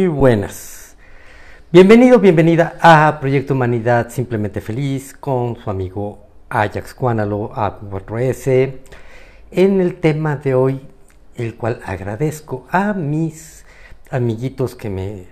Muy 0.00 0.06
buenas. 0.06 0.96
Bienvenido, 1.72 2.20
bienvenida 2.20 2.78
a 2.80 3.18
Proyecto 3.18 3.54
Humanidad 3.54 4.10
Simplemente 4.10 4.60
Feliz 4.60 5.12
con 5.12 5.56
su 5.56 5.68
amigo 5.68 6.20
Ajax 6.48 6.94
Cuánalo 6.94 7.50
A4S 7.50 8.76
en 9.50 9.80
el 9.80 9.96
tema 9.96 10.36
de 10.36 10.54
hoy, 10.54 10.80
el 11.34 11.56
cual 11.56 11.80
agradezco 11.84 12.68
a 12.70 12.92
mis 12.92 13.66
amiguitos 14.08 14.76
que 14.76 14.88
me 14.88 15.24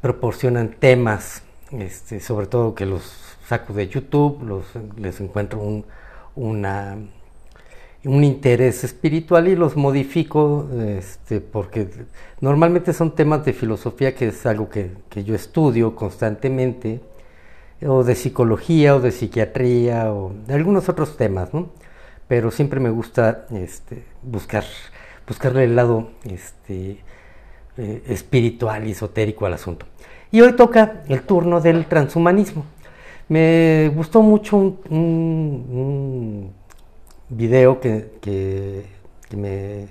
proporcionan 0.00 0.70
temas, 0.70 1.44
este, 1.70 2.18
sobre 2.18 2.48
todo 2.48 2.74
que 2.74 2.86
los 2.86 3.36
saco 3.46 3.74
de 3.74 3.86
YouTube, 3.86 4.42
los, 4.42 4.64
les 4.96 5.20
encuentro 5.20 5.60
un, 5.60 5.86
una 6.34 6.98
un 8.04 8.22
interés 8.22 8.84
espiritual 8.84 9.48
y 9.48 9.56
los 9.56 9.76
modifico 9.76 10.68
este, 10.86 11.40
porque 11.40 11.88
normalmente 12.40 12.92
son 12.92 13.14
temas 13.14 13.44
de 13.44 13.52
filosofía 13.52 14.14
que 14.14 14.28
es 14.28 14.44
algo 14.46 14.68
que, 14.68 14.90
yo 15.24 15.34
estudio 15.34 15.94
constantemente 15.96 17.00
o 17.86 18.04
de 18.04 18.14
psicología 18.14 18.96
o 18.96 19.00
de 19.00 19.10
psiquiatría 19.10 20.12
o 20.12 20.32
de 20.46 20.54
algunos 20.54 20.88
otros 20.88 21.16
temas, 21.16 21.52
¿no? 21.54 21.70
pero 22.28 22.50
siempre 22.50 22.80
me 22.80 22.90
gusta 22.90 23.46
este, 23.52 24.04
buscar 24.22 24.64
buscarle 25.26 25.64
el 25.64 25.74
lado 25.74 26.10
este, 26.24 26.98
eh, 27.78 28.02
espiritual 28.08 28.86
y 28.86 28.90
esotérico 28.90 29.46
al 29.46 29.54
asunto. 29.54 29.86
Y 30.30 30.42
hoy 30.42 30.52
toca 30.54 31.02
el 31.08 31.22
turno 31.22 31.60
del 31.62 31.86
transhumanismo. 31.86 32.66
Me 33.28 33.90
gustó 33.94 34.20
mucho 34.20 34.56
un 34.90 36.52
video 37.28 37.80
que, 37.80 38.10
que, 38.20 38.84
me, 39.36 39.88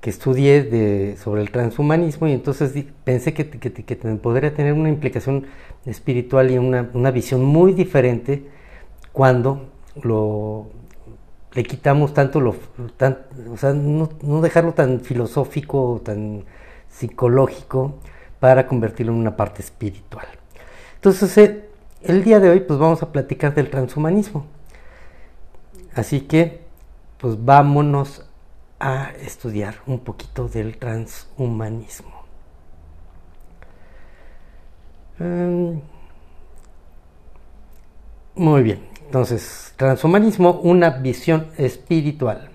que 0.00 0.10
estudié 0.10 0.62
de, 0.62 1.16
sobre 1.16 1.42
el 1.42 1.50
transhumanismo 1.50 2.26
y 2.28 2.32
entonces 2.32 2.72
pensé 3.04 3.34
que, 3.34 3.48
que, 3.48 3.96
podría 4.16 4.54
tener 4.54 4.72
una 4.72 4.88
implicación 4.88 5.46
espiritual 5.86 6.50
y 6.50 6.58
una, 6.58 6.90
una 6.94 7.10
visión 7.10 7.44
muy 7.44 7.72
diferente 7.72 8.44
cuando 9.12 9.70
lo, 10.02 10.66
le 11.54 11.62
quitamos 11.62 12.12
tanto 12.14 12.40
lo, 12.40 12.50
o 12.50 13.56
sea, 13.56 13.72
no, 13.72 14.08
no, 14.22 14.40
dejarlo 14.40 14.72
tan 14.74 15.00
filosófico, 15.00 16.00
tan 16.04 16.44
psicológico, 16.88 17.94
para 18.40 18.66
convertirlo 18.66 19.12
en 19.12 19.18
una 19.18 19.36
parte 19.36 19.62
espiritual. 19.62 20.26
Entonces, 20.96 21.38
eh, 21.38 21.64
el 22.02 22.24
día 22.24 22.40
de 22.40 22.50
hoy, 22.50 22.60
pues 22.60 22.78
vamos 22.78 23.02
a 23.02 23.10
platicar 23.10 23.54
del 23.54 23.70
transhumanismo. 23.70 24.46
Así 25.94 26.22
que, 26.22 26.62
pues 27.18 27.42
vámonos 27.44 28.24
a 28.80 29.12
estudiar 29.20 29.76
un 29.86 30.00
poquito 30.00 30.48
del 30.48 30.76
transhumanismo. 30.76 32.24
Em, 35.20 35.80
muy 38.34 38.62
bien, 38.62 38.80
entonces, 39.06 39.72
transhumanismo, 39.76 40.60
una 40.62 40.90
visión 40.90 41.48
espiritual. 41.56 42.50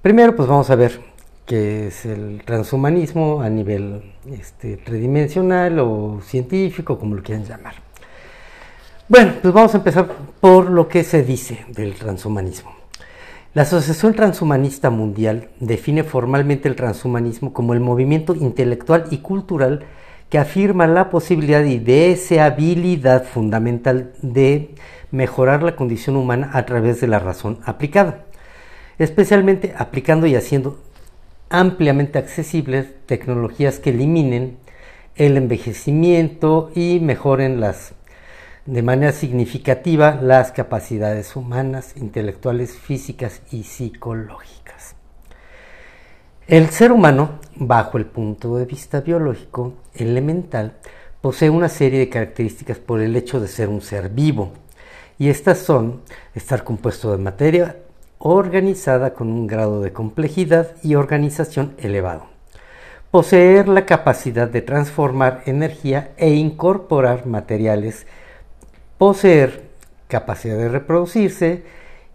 Primero, 0.00 0.36
pues 0.36 0.48
vamos 0.48 0.70
a 0.70 0.76
ver 0.76 1.00
qué 1.44 1.88
es 1.88 2.06
el 2.06 2.42
transhumanismo 2.44 3.42
a 3.42 3.50
nivel 3.50 4.14
este, 4.30 4.76
tridimensional 4.76 5.78
o 5.80 6.20
científico, 6.22 6.98
como 6.98 7.16
lo 7.16 7.22
quieran 7.22 7.44
llamar. 7.44 7.91
Bueno, 9.08 9.32
pues 9.42 9.52
vamos 9.52 9.74
a 9.74 9.78
empezar 9.78 10.08
por 10.40 10.70
lo 10.70 10.88
que 10.88 11.02
se 11.02 11.24
dice 11.24 11.66
del 11.68 11.94
transhumanismo. 11.94 12.70
La 13.52 13.62
Asociación 13.62 14.14
Transhumanista 14.14 14.90
Mundial 14.90 15.48
define 15.58 16.04
formalmente 16.04 16.68
el 16.68 16.76
transhumanismo 16.76 17.52
como 17.52 17.74
el 17.74 17.80
movimiento 17.80 18.32
intelectual 18.34 19.06
y 19.10 19.18
cultural 19.18 19.84
que 20.30 20.38
afirma 20.38 20.86
la 20.86 21.10
posibilidad 21.10 21.64
y 21.64 21.80
deseabilidad 21.80 23.24
fundamental 23.24 24.12
de 24.22 24.70
mejorar 25.10 25.64
la 25.64 25.74
condición 25.74 26.16
humana 26.16 26.50
a 26.54 26.64
través 26.64 27.00
de 27.00 27.08
la 27.08 27.18
razón 27.18 27.58
aplicada, 27.64 28.24
especialmente 29.00 29.74
aplicando 29.76 30.28
y 30.28 30.36
haciendo 30.36 30.78
ampliamente 31.50 32.20
accesibles 32.20 32.86
tecnologías 33.06 33.80
que 33.80 33.90
eliminen 33.90 34.58
el 35.16 35.36
envejecimiento 35.36 36.70
y 36.74 37.00
mejoren 37.00 37.60
las 37.60 37.94
de 38.66 38.82
manera 38.82 39.12
significativa 39.12 40.18
las 40.22 40.52
capacidades 40.52 41.34
humanas, 41.34 41.96
intelectuales, 41.96 42.76
físicas 42.76 43.42
y 43.50 43.64
psicológicas. 43.64 44.94
El 46.46 46.70
ser 46.70 46.92
humano, 46.92 47.40
bajo 47.56 47.98
el 47.98 48.06
punto 48.06 48.56
de 48.56 48.64
vista 48.64 49.00
biológico 49.00 49.74
elemental, 49.94 50.74
posee 51.20 51.50
una 51.50 51.68
serie 51.68 51.98
de 51.98 52.08
características 52.08 52.78
por 52.78 53.00
el 53.00 53.16
hecho 53.16 53.40
de 53.40 53.48
ser 53.48 53.68
un 53.68 53.80
ser 53.80 54.10
vivo, 54.10 54.52
y 55.18 55.28
estas 55.28 55.58
son 55.58 56.02
estar 56.34 56.62
compuesto 56.62 57.10
de 57.10 57.18
materia 57.18 57.76
organizada 58.18 59.14
con 59.14 59.28
un 59.28 59.48
grado 59.48 59.80
de 59.82 59.92
complejidad 59.92 60.76
y 60.84 60.94
organización 60.94 61.74
elevado, 61.78 62.26
poseer 63.10 63.66
la 63.68 63.86
capacidad 63.86 64.48
de 64.48 64.62
transformar 64.62 65.42
energía 65.46 66.12
e 66.16 66.30
incorporar 66.30 67.26
materiales 67.26 68.06
poseer 69.02 69.64
capacidad 70.06 70.56
de 70.56 70.68
reproducirse, 70.68 71.64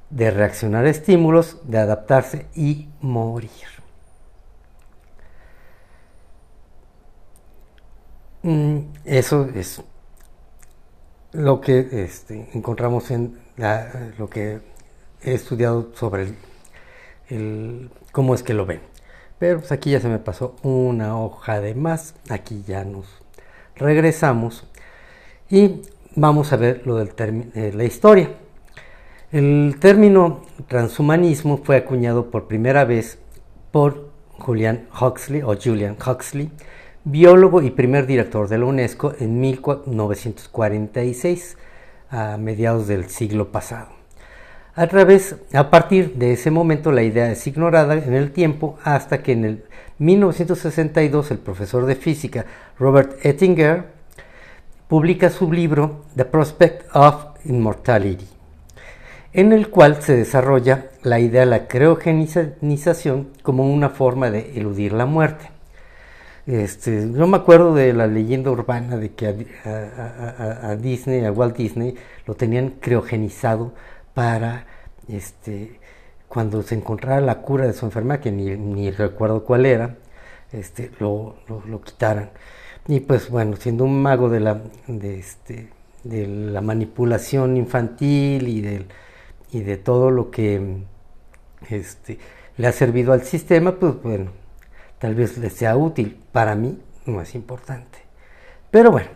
de 0.09 0.31
reaccionar 0.31 0.86
a 0.86 0.90
estímulos, 0.90 1.58
de 1.66 1.80
adaptarse 1.80 2.46
y 2.56 2.88
morir. 3.02 3.68
Mm, 8.42 8.78
eso 9.03 9.50
es 9.53 9.84
lo 11.34 11.59
que 11.59 11.90
este, 12.06 12.50
encontramos 12.53 13.12
en 13.12 13.38
lo 14.18 14.30
que 14.30 14.62
he 15.22 15.34
estudiado 15.34 15.92
sobre 15.94 16.36
el, 17.28 17.92
cómo 18.14 18.34
es 18.34 18.44
que 18.44 18.54
lo 18.54 18.66
ven. 18.66 18.80
Pero 19.40 19.59
pues 19.59 19.74
aquí 19.74 19.92
ya 19.92 20.00
se 20.00 20.08
me 20.08 20.19
pasó 20.19 20.56
una 20.64 21.19
hoja 21.19 21.59
de 21.59 21.75
más. 21.75 22.16
Aquí 22.30 22.64
ya 22.66 22.86
nos 22.86 23.08
regresamos. 23.75 24.66
Y 25.50 25.81
vamos 26.18 26.52
a 26.52 26.58
ver 26.58 26.82
lo 26.86 26.98
del 26.98 27.12
eh, 27.54 27.72
la 27.74 27.86
historia. 27.86 28.32
El 29.32 29.78
término 29.80 30.42
transhumanismo 30.68 31.62
fue 31.64 31.78
acuñado 31.78 32.30
por 32.32 32.48
primera 32.48 32.84
vez 32.86 33.20
por 33.72 34.10
Julian 34.40 34.88
Huxley 35.00 35.44
o 35.44 35.56
Julian 35.56 35.96
Huxley, 35.96 36.50
biólogo 37.04 37.62
y 37.62 37.70
primer 37.70 38.08
director 38.08 38.50
de 38.50 38.58
la 38.58 38.66
UNESCO 38.66 39.14
en 39.20 39.40
1946, 39.40 41.56
a 42.10 42.38
mediados 42.38 42.88
del 42.88 43.10
siglo 43.10 43.52
pasado. 43.52 43.90
A, 44.74 44.88
través, 44.88 45.36
a 45.54 45.70
partir 45.70 46.16
de 46.16 46.34
ese 46.34 46.50
momento 46.50 46.92
la 46.92 47.04
idea 47.04 47.32
es 47.32 47.46
ignorada 47.46 47.94
en 47.94 48.16
el 48.16 48.32
tiempo 48.32 48.80
hasta 48.84 49.22
que 49.22 49.34
en 49.34 49.46
el 49.46 49.66
1962 50.00 51.30
el 51.32 51.38
profesor 51.38 51.86
de 51.86 51.94
física 51.96 52.48
Robert 52.80 53.24
Ettinger 53.24 53.97
publica 54.88 55.30
su 55.30 55.52
libro 55.52 56.06
The 56.16 56.25
Prospect 56.25 56.96
of 56.96 57.25
Immortality, 57.44 58.28
en 59.34 59.52
el 59.52 59.70
cual 59.70 60.02
se 60.02 60.16
desarrolla 60.16 60.88
la 61.03 61.20
idea 61.20 61.42
de 61.42 61.48
la 61.48 61.68
criogenización 61.68 63.30
como 63.44 63.72
una 63.72 63.90
forma 63.90 64.31
de 64.31 64.58
eludir 64.58 64.94
la 64.94 65.06
muerte. 65.06 65.52
Este, 66.46 67.12
yo 67.12 67.28
me 67.28 67.36
acuerdo 67.36 67.75
de 67.75 67.92
la 67.92 68.08
leyenda 68.08 68.50
urbana 68.50 68.96
de 68.96 69.12
que 69.12 69.28
a, 69.66 70.75
Disney, 70.78 71.25
a 71.25 71.31
Walt 71.34 71.58
Disney, 71.58 71.96
lo 72.25 72.36
tenían 72.36 72.69
criogenizado 72.80 73.74
para 74.14 74.66
este, 75.09 75.81
cuando 76.30 76.64
se 76.64 76.75
encontrara 76.75 77.19
la 77.19 77.42
cura 77.42 77.68
de 77.68 77.74
su 77.74 77.86
enfermedad, 77.86 78.22
que 78.22 78.31
ni, 78.31 78.92
recuerdo 78.92 79.44
cuál 79.44 79.66
era, 79.66 79.98
este, 80.54 80.92
lo, 81.00 81.36
lo 81.50 81.81
quitaran. 81.81 82.30
Y 82.88 83.01
pues 83.01 83.30
bueno, 83.30 83.57
siendo 83.57 83.84
un 83.84 84.01
mago 84.01 84.30
de 84.30 84.39
la, 84.39 84.62
de 84.88 85.19
este, 85.19 85.69
de 86.04 86.25
la 86.25 86.62
manipulación 86.62 87.57
infantil 87.57 88.48
y, 88.48 89.62
de 89.62 89.78
todo 89.78 90.10
lo 90.10 90.31
que 90.31 90.84
este, 91.69 92.18
le 92.56 92.68
ha 92.68 92.72
servido 92.72 93.12
al 93.12 93.24
sistema, 93.24 93.74
pues 93.75 94.01
bueno, 94.01 94.31
tal 95.00 95.16
vez 95.16 95.38
le 95.38 95.50
sea 95.50 95.75
útil. 95.75 96.18
Para 96.31 96.56
mí 96.56 96.80
no 97.06 97.22
es 97.22 97.36
importante. 97.36 98.00
Pero 98.72 98.92
bueno, 98.92 99.10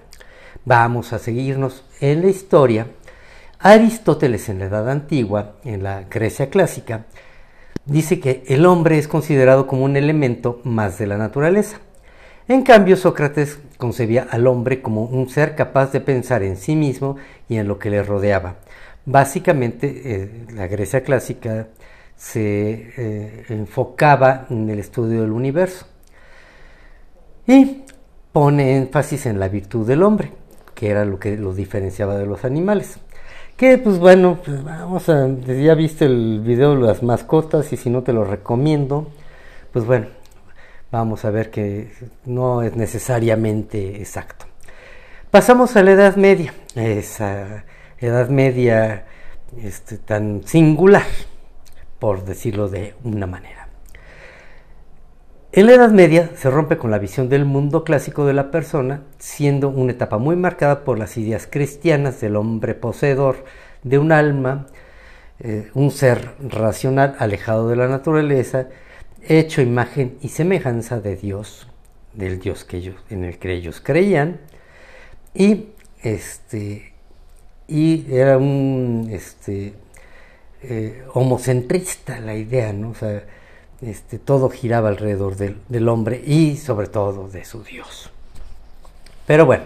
vamos 0.65 1.13
a 1.13 1.19
seguirnos 1.19 1.85
en 2.01 2.23
la 2.23 2.27
historia. 2.27 2.88
Aristóteles 3.59 4.50
en 4.50 4.59
la 4.59 4.65
Edad 4.65 4.89
Antigua, 4.89 5.56
en 5.63 5.83
la 5.83 6.01
Grecia 6.09 6.50
clásica, 6.50 7.06
dice 7.85 8.19
que 8.19 8.44
el 8.47 8.65
hombre 8.65 8.97
es 8.97 9.07
considerado 9.07 9.65
como 9.65 9.85
un 9.85 9.95
elemento 9.95 10.59
más 10.65 10.97
de 10.97 11.07
la 11.07 11.18
naturaleza 11.18 11.79
en 12.47 12.63
cambio, 12.63 12.97
Sócrates 12.97 13.59
concebía 13.77 14.27
al 14.29 14.47
hombre 14.47 14.81
como 14.81 15.05
un 15.05 15.29
ser 15.29 15.55
capaz 15.55 15.91
de 15.91 16.01
pensar 16.01 16.43
en 16.43 16.57
sí 16.57 16.75
mismo 16.75 17.17
y 17.47 17.57
en 17.57 17.67
lo 17.67 17.79
que 17.79 17.89
le 17.89 18.03
rodeaba. 18.03 18.55
Básicamente, 19.05 20.01
eh, 20.05 20.45
la 20.53 20.67
Grecia 20.67 21.03
clásica 21.03 21.67
se 22.15 22.91
eh, 22.97 23.45
enfocaba 23.49 24.45
en 24.49 24.69
el 24.69 24.79
estudio 24.79 25.21
del 25.21 25.31
universo. 25.31 25.88
Y 27.47 27.83
pone 28.31 28.77
énfasis 28.77 29.25
en 29.25 29.39
la 29.39 29.47
virtud 29.47 29.87
del 29.87 30.03
hombre, 30.03 30.31
que 30.75 30.89
era 30.89 31.03
lo 31.03 31.19
que 31.19 31.35
lo 31.37 31.53
diferenciaba 31.53 32.15
de 32.17 32.25
los 32.25 32.45
animales. 32.45 32.99
Que 33.57 33.77
pues 33.77 33.99
bueno, 33.99 34.39
pues 34.44 34.63
vamos 34.63 35.09
a, 35.09 35.27
ya 35.27 35.73
viste 35.73 36.05
el 36.05 36.41
video 36.41 36.75
de 36.75 36.81
las 36.81 37.03
mascotas 37.03 37.73
y 37.73 37.77
si 37.77 37.89
no 37.89 38.03
te 38.03 38.13
lo 38.13 38.23
recomiendo, 38.23 39.07
pues 39.73 39.85
bueno, 39.85 40.07
vamos 40.91 41.25
a 41.25 41.31
ver 41.31 41.49
que 41.49 41.91
no 42.25 42.61
es 42.61 42.75
necesariamente 42.75 44.01
exacto. 44.01 44.45
Pasamos 45.31 45.75
a 45.77 45.83
la 45.83 45.91
Edad 45.91 46.17
Media, 46.17 46.53
esa 46.75 47.63
Edad 47.99 48.29
Media 48.29 49.05
este, 49.57 49.97
tan 49.97 50.43
singular, 50.45 51.05
por 51.99 52.25
decirlo 52.25 52.67
de 52.67 52.95
una 53.03 53.27
manera. 53.27 53.69
En 55.53 55.65
la 55.65 55.73
Edad 55.73 55.91
Media 55.91 56.29
se 56.35 56.49
rompe 56.49 56.77
con 56.77 56.91
la 56.91 56.99
visión 56.99 57.27
del 57.27 57.45
mundo 57.45 57.83
clásico 57.83 58.25
de 58.25 58.33
la 58.33 58.51
persona, 58.51 59.03
siendo 59.19 59.69
una 59.69 59.91
etapa 59.91 60.17
muy 60.17 60.35
marcada 60.35 60.83
por 60.83 60.97
las 60.97 61.17
ideas 61.17 61.47
cristianas 61.49 62.21
del 62.21 62.35
hombre 62.37 62.73
poseedor 62.73 63.44
de 63.83 63.97
un 63.97 64.11
alma, 64.11 64.67
eh, 65.39 65.69
un 65.73 65.91
ser 65.91 66.35
racional 66.39 67.15
alejado 67.19 67.67
de 67.67 67.75
la 67.75 67.87
naturaleza, 67.87 68.67
hecho 69.27 69.62
imagen 69.62 70.18
y 70.21 70.29
semejanza 70.29 71.00
de 71.00 71.15
Dios, 71.15 71.68
del 72.13 72.39
Dios 72.39 72.63
que 72.63 72.77
ellos, 72.77 72.95
en 73.09 73.23
el 73.23 73.38
que 73.38 73.53
ellos 73.53 73.81
creían, 73.83 74.39
y 75.33 75.68
este 76.01 76.94
y 77.68 78.13
era 78.13 78.38
un 78.38 79.09
este 79.12 79.73
eh, 80.63 81.03
homocentrista 81.13 82.19
la 82.19 82.35
idea, 82.35 82.73
¿no? 82.73 82.89
O 82.89 82.95
sea, 82.95 83.23
este, 83.81 84.19
todo 84.19 84.50
giraba 84.50 84.89
alrededor 84.89 85.35
del, 85.35 85.89
hombre 85.89 86.21
y 86.23 86.57
sobre 86.57 86.88
todo 86.88 87.27
de 87.27 87.45
su 87.45 87.63
Dios. 87.63 88.12
Pero 89.25 89.45
bueno, 89.47 89.63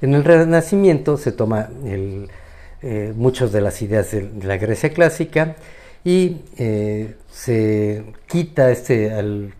en 0.00 0.14
el 0.14 0.22
Renacimiento 0.22 1.16
se 1.16 1.32
toma 1.32 1.68
eh, 1.84 3.12
muchas 3.16 3.50
de 3.50 3.60
las 3.60 3.82
ideas 3.82 4.12
de, 4.12 4.30
la 4.42 4.58
Grecia 4.58 4.92
clásica 4.92 5.56
y 6.04 6.42
eh, 6.56 7.16
se 7.30 8.04
quita 8.26 8.70
este, 8.70 9.12
al 9.12 9.54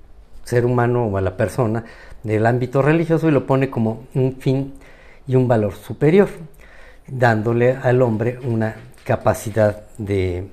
ser 0.44 0.64
humano 0.64 1.06
o 1.06 1.16
a 1.16 1.20
la 1.20 1.36
persona 1.36 1.84
del 2.22 2.46
ámbito 2.46 2.82
religioso 2.82 3.28
y 3.28 3.32
lo 3.32 3.46
pone 3.46 3.70
como 3.70 4.06
un 4.14 4.36
fin 4.40 4.74
y 5.26 5.36
un 5.36 5.46
valor 5.46 5.74
superior, 5.74 6.28
dándole 7.06 7.76
al 7.76 8.02
hombre 8.02 8.38
una 8.42 8.76
capacidad 9.04 9.82
de 9.98 10.48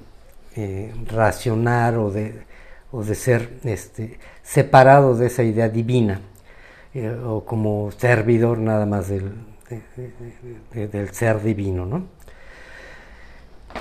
eh, 0.55 0.93
racionar 1.07 1.97
o 1.97 2.11
de 2.11 2.45
o 2.95 3.03
de 3.03 3.15
ser 3.15 3.59
este, 3.65 4.19
separado 4.41 5.17
de 5.17 5.27
esa 5.27 5.43
idea 5.43 5.67
divina 5.67 6.21
eh, 6.93 7.09
o 7.09 7.43
como 7.43 7.91
servidor 7.91 8.57
nada 8.57 8.85
más 8.85 9.09
del, 9.09 9.33
del 10.73 11.09
ser 11.09 11.41
divino. 11.41 11.85
¿no? 11.85 12.07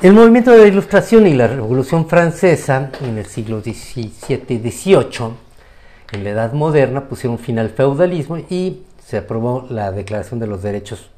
El 0.03 0.13
movimiento 0.13 0.51
de 0.51 0.59
la 0.59 0.67
Ilustración 0.67 1.27
y 1.27 1.35
la 1.35 1.47
Revolución 1.47 2.07
Francesa 2.09 2.91
en 3.01 3.17
el 3.17 3.27
siglo 3.27 3.61
XVII 3.61 4.13
y 4.49 4.71
XVIII, 4.71 5.31
en 6.13 6.25
la 6.25 6.31
Edad 6.31 6.53
Moderna, 6.53 7.09
pusieron 7.09 7.39
fin 7.39 7.59
al 7.59 7.71
feudalismo 7.71 8.37
y 8.37 8.83
se 8.99 9.19
aprobó 9.19 9.67
la 9.71 9.93
Declaración 9.93 10.41
de 10.41 10.47
los 10.47 10.63
Derechos 10.63 11.11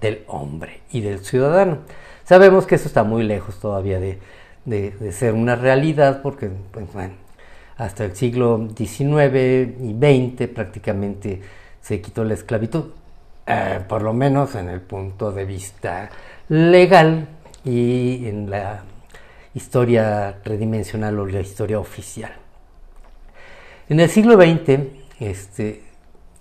del 0.00 0.24
Hombre 0.26 0.80
y 0.90 1.02
del 1.02 1.20
Ciudadano. 1.20 1.78
Sabemos 2.24 2.66
que 2.66 2.74
eso 2.74 2.88
está 2.88 3.04
muy 3.04 3.22
lejos 3.22 3.60
todavía 3.60 4.00
de, 4.00 4.18
de 4.64 5.12
ser 5.12 5.34
una 5.34 5.54
realidad 5.54 6.20
porque, 6.22 6.50
pues, 6.72 6.86
hasta 7.76 8.04
el 8.04 8.16
siglo 8.16 8.68
XIX 8.76 9.78
y 9.80 9.94
XX 9.98 10.48
prácticamente 10.48 11.42
se 11.80 12.00
quitó 12.00 12.24
la 12.24 12.34
esclavitud, 12.34 12.86
eh, 13.46 13.80
por 13.88 14.02
lo 14.02 14.12
menos 14.12 14.54
en 14.54 14.68
el 14.68 14.80
punto 14.80 15.32
de 15.32 15.44
vista 15.44 16.10
legal 16.48 17.28
y 17.64 18.26
en 18.26 18.50
la 18.50 18.82
historia 19.54 20.40
redimensional 20.44 21.18
o 21.18 21.26
la 21.26 21.40
historia 21.40 21.78
oficial. 21.78 22.32
En 23.88 24.00
el 24.00 24.08
siglo 24.08 24.34
XX 24.34 24.80
este, 25.20 25.82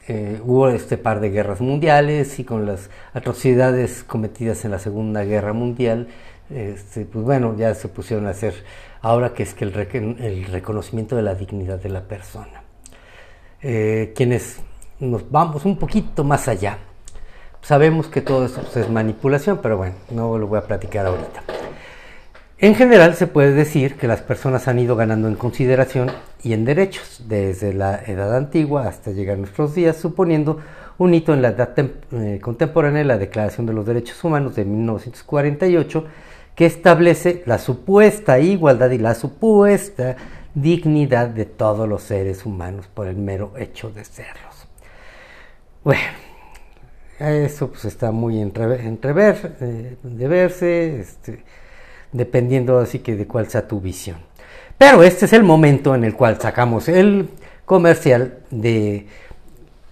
eh, 0.08 0.42
hubo 0.44 0.70
este 0.70 0.98
par 0.98 1.20
de 1.20 1.30
guerras 1.30 1.62
mundiales 1.62 2.40
y 2.40 2.44
con 2.44 2.66
las 2.66 2.90
atrocidades 3.14 4.04
cometidas 4.04 4.66
en 4.66 4.72
la 4.72 4.80
Segunda 4.80 5.24
Guerra 5.24 5.54
Mundial, 5.54 6.08
este, 6.50 7.06
pues 7.06 7.24
bueno, 7.24 7.56
ya 7.56 7.74
se 7.76 7.88
pusieron 7.88 8.28
a 8.28 8.32
hacer 8.32 8.54
ahora 9.02 9.34
que 9.34 9.44
es 9.44 9.54
que 9.54 9.66
el, 9.66 10.46
reconocimiento 10.46 11.16
de 11.16 11.22
la 11.22 11.36
dignidad 11.36 11.80
de 11.80 11.90
la 11.90 12.02
persona. 12.02 12.64
Eh, 13.62 14.14
quienes 14.16 14.60
nos 15.00 15.30
vamos 15.30 15.66
un 15.66 15.78
poquito 15.78 16.24
más 16.24 16.48
allá, 16.48 16.78
sabemos 17.62 18.08
que 18.08 18.22
todo 18.22 18.46
eso 18.46 18.62
es 18.76 18.90
manipulación, 18.90 19.60
pero 19.62 19.78
bueno, 19.78 19.96
no 20.10 20.38
lo 20.38 20.48
voy 20.48 20.60
a 20.60 20.64
platicar 20.64 21.06
ahorita. 21.06 21.44
En 22.58 22.76
general 22.76 23.16
se 23.16 23.26
puede 23.26 23.54
decir 23.54 23.96
que 23.96 24.08
las 24.08 24.22
personas 24.22 24.68
han 24.68 24.78
ido 24.78 24.96
ganando 24.96 25.28
en 25.28 25.34
consideración 25.34 26.12
y 26.44 26.54
en 26.54 26.64
derechos 26.64 27.24
desde 27.28 27.74
la 27.74 28.04
edad 28.06 28.36
antigua 28.36 28.88
hasta 28.88 29.10
llegar 29.10 29.36
a 29.36 29.40
nuestros 29.40 29.74
días, 29.74 29.98
suponiendo 29.98 30.60
un 31.00 31.16
hito 31.16 31.34
en 31.34 31.42
la 31.42 31.50
edad 31.50 31.74
eh, 31.80 32.40
contemporánea, 32.40 33.04
la 33.04 33.18
Declaración 33.18 33.66
de 33.66 33.74
los 33.74 33.88
Derechos 33.88 34.24
Humanos 34.24 34.56
de 34.56 34.66
1948, 34.66 36.06
que 36.54 36.68
establece 36.68 37.42
la 37.48 37.58
supuesta 37.58 38.38
igualdad 38.38 38.92
y 38.92 39.00
la 39.00 39.16
supuesta 39.16 40.16
dignidad 40.54 41.30
de 41.30 41.46
todos 41.46 41.90
los 41.90 42.04
seres 42.04 42.46
humanos 42.46 42.88
por 42.94 43.08
el 43.08 43.16
mero 43.16 43.54
hecho 43.58 43.90
de 43.90 44.06
serlos. 44.06 44.68
Bueno, 45.84 46.04
eso 47.30 47.70
pues 47.70 47.86
está 47.86 48.12
muy 48.12 48.40
entrever, 48.42 49.56
eh, 49.62 49.96
de 50.02 50.28
verse, 50.28 51.00
este, 51.00 51.44
dependiendo 52.12 52.80
así 52.80 53.00
que 53.00 53.16
de 53.16 53.28
cuál 53.28 53.48
sea 53.48 53.68
tu 53.68 53.80
visión. 53.80 54.18
Pero 54.78 55.04
este 55.04 55.26
es 55.26 55.34
el 55.34 55.44
momento 55.44 55.94
en 55.94 56.04
el 56.04 56.16
cual 56.16 56.40
sacamos 56.42 56.88
el 56.88 57.30
comercial 57.66 58.40
de 58.50 59.06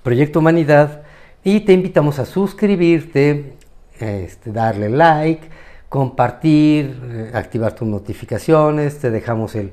Proyecto 0.03 0.39
Humanidad 0.39 1.03
y 1.43 1.61
te 1.61 1.73
invitamos 1.73 2.19
a 2.19 2.25
suscribirte, 2.25 3.53
este, 3.99 4.51
darle 4.51 4.89
like, 4.89 5.47
compartir, 5.89 6.99
eh, 7.03 7.31
activar 7.33 7.73
tus 7.73 7.87
notificaciones, 7.87 8.99
te 8.99 9.11
dejamos 9.11 9.55
el, 9.55 9.71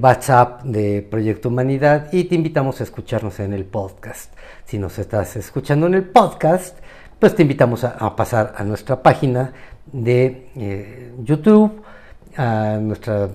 WhatsApp 0.00 0.64
de 0.64 1.06
Proyecto 1.08 1.48
Humanidad 1.48 2.12
y 2.12 2.24
te 2.24 2.34
invitamos 2.34 2.80
a 2.80 2.82
escucharnos 2.82 3.38
en 3.38 3.52
el 3.52 3.64
podcast. 3.64 4.32
Si 4.64 4.78
nos 4.78 4.98
estás 4.98 5.36
escuchando 5.36 5.86
en 5.86 5.94
el 5.94 6.02
podcast, 6.02 6.76
pues 7.18 7.34
te 7.34 7.42
invitamos 7.42 7.84
a, 7.84 8.14
pasar 8.14 8.54
a 8.56 8.64
nuestra 8.64 9.02
página 9.02 9.52
de 9.90 10.50
eh, 10.54 11.14
YouTube, 11.22 11.82
a 12.36 12.78
nuestra 12.80 13.30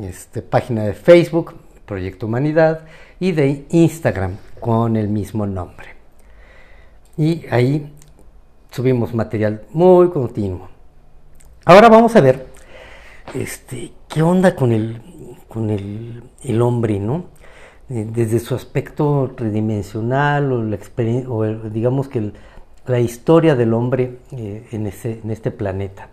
este, 0.00 0.42
página 0.42 0.84
de 0.84 0.94
Facebook, 0.94 1.54
Proyecto 1.84 2.26
Humanidad, 2.26 2.86
y 3.20 3.32
de 3.32 3.66
Instagram 3.70 4.36
con 4.60 4.96
el 4.96 5.08
mismo 5.08 5.46
nombre. 5.46 5.88
Y 7.16 7.44
ahí 7.50 7.92
subimos 8.70 9.14
material 9.14 9.62
muy 9.70 10.10
continuo. 10.10 10.68
Ahora 11.64 11.88
vamos 11.88 12.14
a 12.16 12.20
ver 12.20 12.46
este, 13.34 13.92
qué 14.08 14.22
onda 14.22 14.54
con 14.54 14.72
el, 14.72 15.02
con 15.48 15.70
el, 15.70 16.62
hombre, 16.62 17.00
¿no? 17.00 17.26
Eh, 17.88 18.06
desde 18.10 18.38
su 18.38 18.54
aspecto 18.54 19.32
tridimensional 19.36 20.52
o, 20.52 20.62
la 20.62 20.78
o 21.28 21.44
digamos 21.70 22.08
que 22.08 22.32
la 22.86 23.00
historia 23.00 23.54
del 23.54 23.74
hombre 23.74 24.18
eh, 24.32 24.66
en, 24.72 24.86
este 24.86 25.50
planeta. 25.50 26.08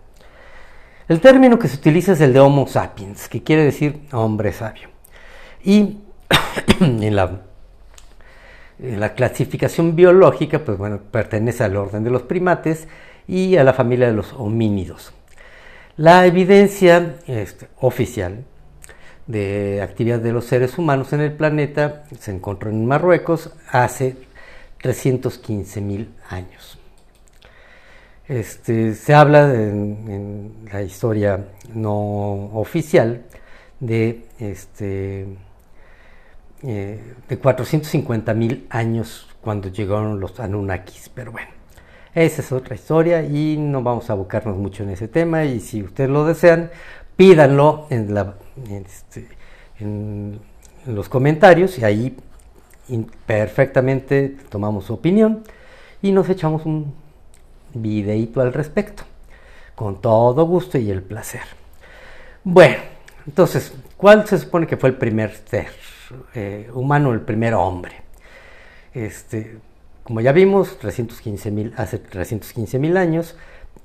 El 1.08 1.20
término 1.20 1.58
que 1.58 1.68
se 1.68 1.76
utiliza 1.76 2.12
es 2.12 2.20
el 2.20 2.32
de 2.32 2.40
Homo 2.40 2.66
sapiens, 2.66 3.28
que 3.28 3.42
quiere 3.42 3.64
decir 3.64 4.00
hombre 4.12 4.52
sabio. 4.52 4.88
Y 5.62 5.98
en 6.80 7.16
la, 7.16 7.42
en 8.78 9.00
la 9.00 9.14
clasificación 9.14 9.94
biológica, 9.94 10.60
pues 10.60 10.78
bueno, 10.78 11.00
pertenece 11.10 11.64
al 11.64 11.76
orden 11.76 12.04
de 12.04 12.10
los 12.10 12.22
primates 12.22 12.88
y 13.28 13.56
a 13.56 13.64
la 13.64 13.72
familia 13.72 14.06
de 14.06 14.14
los 14.14 14.32
homínidos. 14.32 15.12
La 15.96 16.26
evidencia 16.26 17.16
este, 17.26 17.68
oficial 17.80 18.44
de 19.26 19.80
actividad 19.82 20.18
de 20.18 20.32
los 20.32 20.44
seres 20.44 20.76
humanos 20.76 21.12
en 21.12 21.20
el 21.20 21.32
planeta 21.32 22.04
se 22.18 22.30
encontró 22.30 22.70
en 22.70 22.84
Marruecos 22.84 23.52
hace 23.70 24.16
315 24.84 25.80
mil 25.80 26.10
años. 26.28 26.78
Este, 28.28 28.92
se 28.92 29.14
habla 29.14 29.54
en, 29.54 30.66
la 30.70 30.82
historia 30.82 31.48
no 31.72 32.50
oficial 32.52 33.22
de, 33.80 34.26
este, 34.38 35.26
eh, 36.62 37.14
de 37.26 37.38
450 37.38 38.34
mil 38.34 38.66
años 38.68 39.26
cuando 39.40 39.68
llegaron 39.68 40.20
los 40.20 40.38
Anunnakis, 40.38 41.08
pero 41.14 41.32
bueno. 41.32 41.48
Esa 42.14 42.42
es 42.42 42.52
otra 42.52 42.74
historia 42.74 43.22
y 43.22 43.56
no 43.56 43.82
vamos 43.82 44.10
a 44.10 44.12
abocarnos 44.12 44.58
mucho 44.58 44.82
en 44.82 44.90
ese 44.90 45.08
tema 45.08 45.46
y 45.46 45.60
si 45.60 45.82
ustedes 45.82 46.10
lo 46.10 46.26
desean, 46.26 46.70
pídanlo 47.16 47.86
en, 47.88 48.14
este, 48.84 49.28
en, 49.80 50.40
los 50.84 51.08
comentarios 51.08 51.78
y 51.78 51.84
ahí 51.86 52.16
perfectamente 53.26 54.36
tomamos 54.48 54.84
su 54.84 54.94
opinión 54.94 55.44
y 56.02 56.12
nos 56.12 56.28
echamos 56.28 56.66
un 56.66 56.94
videito 57.72 58.40
al 58.40 58.52
respecto, 58.52 59.04
con 59.74 60.00
todo 60.00 60.46
gusto 60.46 60.78
y 60.78 60.90
el 60.90 61.02
placer. 61.02 61.42
Bueno, 62.44 62.76
entonces, 63.26 63.72
¿cuál 63.96 64.26
se 64.26 64.38
supone 64.38 64.66
que 64.66 64.76
fue 64.76 64.90
el 64.90 64.96
primer 64.96 65.34
ser 65.46 65.68
eh, 66.34 66.70
humano, 66.74 67.12
el 67.12 67.22
primer 67.22 67.54
hombre? 67.54 68.02
Este, 68.92 69.58
como 70.02 70.20
ya 70.20 70.32
vimos, 70.32 70.78
315 70.78 71.72
hace 71.76 71.98
315 71.98 72.78
mil 72.78 72.96
años, 72.96 73.36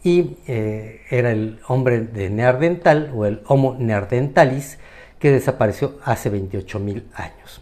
y 0.03 0.38
eh, 0.48 1.01
era 1.10 1.32
el 1.32 1.60
hombre 1.68 2.01
de 2.01 2.29
Neardental 2.29 3.12
o 3.13 3.25
el 3.25 3.41
Homo 3.48 3.75
neanderthalis 3.79 4.77
que 5.20 5.32
desapareció 5.32 6.00
hace 6.03 6.29
28 6.29 6.79
mil 6.79 7.08
años. 7.13 7.62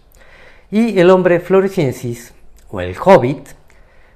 Y 0.69 0.99
el 0.99 1.09
hombre 1.09 1.39
floresiensis 1.39 2.33
o 2.69 2.81
el 2.81 2.95
hobbit, 2.97 3.47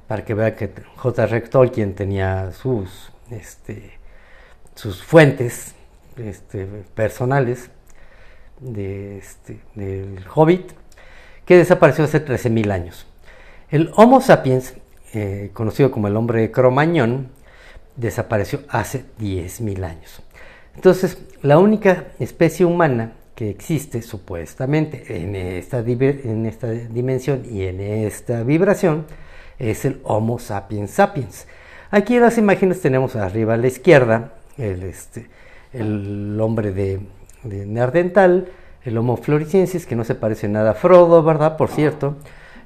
para 0.07 0.25
que 0.25 0.33
vea 0.33 0.55
que 0.55 0.69
J. 0.97 1.41
Tolkien 1.49 1.95
tenía 1.95 2.51
sus, 2.51 3.13
este, 3.29 3.97
sus 4.75 5.01
fuentes 5.01 5.75
este, 6.17 6.65
personales 6.93 7.69
de, 8.59 9.17
este, 9.17 9.61
del 9.75 10.25
hobbit, 10.33 10.73
que 11.45 11.55
desapareció 11.55 12.03
hace 12.03 12.25
13.000 12.25 12.71
años. 12.71 13.07
El 13.69 13.91
Homo 13.95 14.19
sapiens, 14.19 14.73
eh, 15.13 15.51
conocido 15.53 15.91
como 15.91 16.07
el 16.07 16.17
hombre 16.17 16.51
cromañón, 16.51 17.29
desapareció 17.95 18.61
hace 18.67 19.05
10.000 19.19 19.85
años. 19.85 20.21
Entonces, 20.75 21.17
la 21.41 21.57
única 21.57 22.07
especie 22.19 22.65
humana 22.65 23.13
que 23.41 23.49
existe 23.49 24.03
supuestamente 24.03 25.03
en 25.23 25.35
esta, 25.35 25.79
en 25.79 26.45
esta 26.45 26.69
dimensión 26.69 27.41
y 27.49 27.63
en 27.63 27.81
esta 27.81 28.43
vibración 28.43 29.07
es 29.57 29.83
el 29.83 29.99
Homo 30.03 30.37
sapiens 30.37 30.91
sapiens. 30.91 31.47
Aquí 31.89 32.17
en 32.17 32.21
las 32.21 32.37
imágenes 32.37 32.81
tenemos 32.81 33.15
arriba 33.15 33.55
a 33.55 33.57
la 33.57 33.65
izquierda 33.65 34.33
el, 34.59 34.83
este, 34.83 35.25
el 35.73 36.39
hombre 36.39 36.71
de, 36.71 36.99
de 37.41 37.65
Neandertal, 37.65 38.49
el 38.83 38.97
Homo 38.99 39.17
floresiensis, 39.17 39.87
que 39.87 39.95
no 39.95 40.03
se 40.03 40.13
parece 40.13 40.47
nada 40.47 40.71
a 40.71 40.75
Frodo, 40.75 41.23
¿verdad? 41.23 41.57
Por 41.57 41.69
cierto, 41.69 42.17